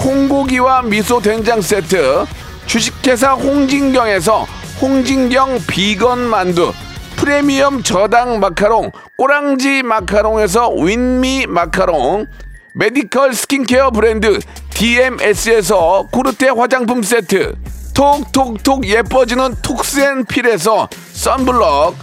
[0.00, 2.24] 콩고기와 미소 된장 세트
[2.64, 4.46] 주식회사 홍진경에서
[4.80, 6.72] 홍진경 비건 만두
[7.16, 12.26] 프리미엄 저당 마카롱 꼬랑지 마카롱에서 윈미 마카롱
[12.72, 14.38] 메디컬 스킨케어 브랜드
[14.70, 17.56] DMS에서 코르테 화장품 세트
[17.92, 21.94] 톡톡톡 예뻐지는 톡스앤필에서 썬블럭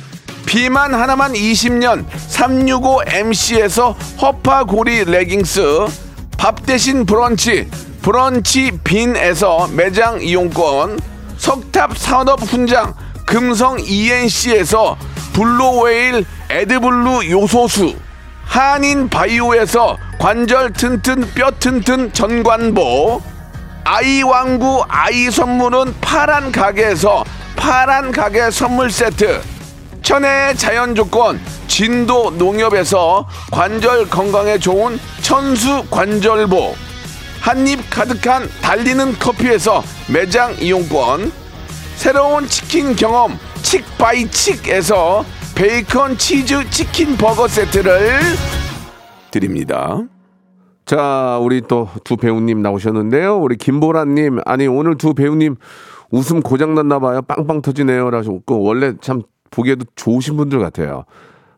[0.46, 5.88] 비만 하나만 20년 365MC에서 허파고리 레깅스
[6.38, 7.68] 밥 대신 브런치
[8.02, 11.00] 브런치 빈에서 매장 이용권
[11.38, 12.94] 석탑 산업 훈장
[13.26, 14.98] 금성 ENC에서
[15.34, 17.96] 블루웨일 에드블루 요소수
[18.46, 23.22] 한인 바이오에서 관절 튼튼 뼈 튼튼 전관보
[23.84, 27.24] 아이 왕구 아이 선물은 파란 가게에서
[27.56, 29.42] 파란 가게 선물 세트
[30.02, 36.87] 천혜의 자연 조건 진도 농협에서 관절 건강에 좋은 천수 관절보
[37.48, 39.82] 한입 가득한 달리는 커피에서
[40.14, 41.32] 매장 이용권
[41.96, 43.32] 새로운 치킨 경험
[43.62, 45.24] 칙바이칙에서
[45.56, 48.20] 베이컨 치즈 치킨 버거 세트를
[49.32, 50.04] 드립니다.
[50.86, 53.38] 자, 우리 또 두 배우님 나오셨는데요.
[53.38, 55.56] 우리 김보라님, 아니 오늘 두 배우님
[56.12, 57.22] 웃음 고장 났나 봐요.
[57.22, 59.22] 빵빵 터지네요 라고 원래 참
[59.52, 61.06] 보기에도 좋으신 분들 같아요.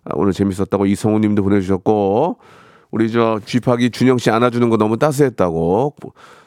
[0.06, 2.38] 아, 오늘 재밌었다고 이성우님도 보내주셨고
[2.92, 5.96] 우리 저 쥐파기 준영 씨 안아주는 거 너무 따스했다고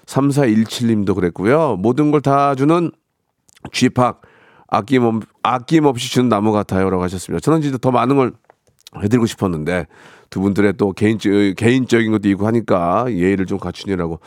[0.06, 1.76] 3417님도 그랬고요.
[1.76, 2.90] 모든 걸 다 주는
[3.72, 4.22] 쥐팍
[4.68, 7.40] 아낌없, 아낌없이 주는 나무 같아요라고 하셨습니다.
[7.40, 8.32] 저는 진짜 더 많은 걸
[9.02, 9.86] 해드리고 싶었는데
[10.30, 14.20] 두 분들의 또 개인적, 개인적인 것도 있고 하니까 예의를 좀 갖추느라고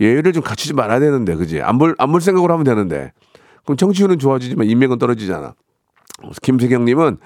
[0.00, 3.12] 예의를 좀 갖추지 말아야 되는데 그지 안볼안볼 생각으로 하면 되는데
[3.64, 5.54] 그럼 정치율은 좋아지지만 인맥은 떨어지잖아.
[6.42, 7.18] 김세경님은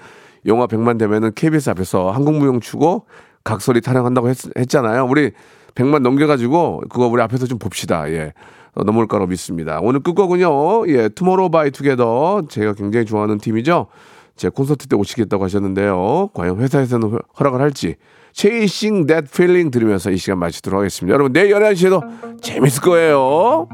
[0.45, 3.07] 영화 100만 되면은 KBS 앞에서 한국무용 추고
[3.45, 5.05] 각설이 타령한다고 했, 했잖아요.
[5.09, 5.31] 우리
[5.75, 8.09] 100만 넘겨가지고 그거 우리 앞에서 좀 봅시다.
[8.11, 8.33] 예.
[8.73, 9.79] 어, 넘어올 거라고 믿습니다.
[9.81, 10.87] 오늘 끝곡은요.
[10.89, 13.87] 예, 투모로우 바이 투게더 제가 굉장히 좋아하는 팀이죠.
[14.35, 16.31] 제 콘서트 때 오시겠다고 하셨는데요.
[16.33, 17.95] 과연 회사에서는 허- 허락을 할지
[18.33, 21.13] Chasing That Feeling 들으면서 이 시간 마치도록 하겠습니다.
[21.13, 23.69] 여러분 내일 11시에도 재밌을 거예요.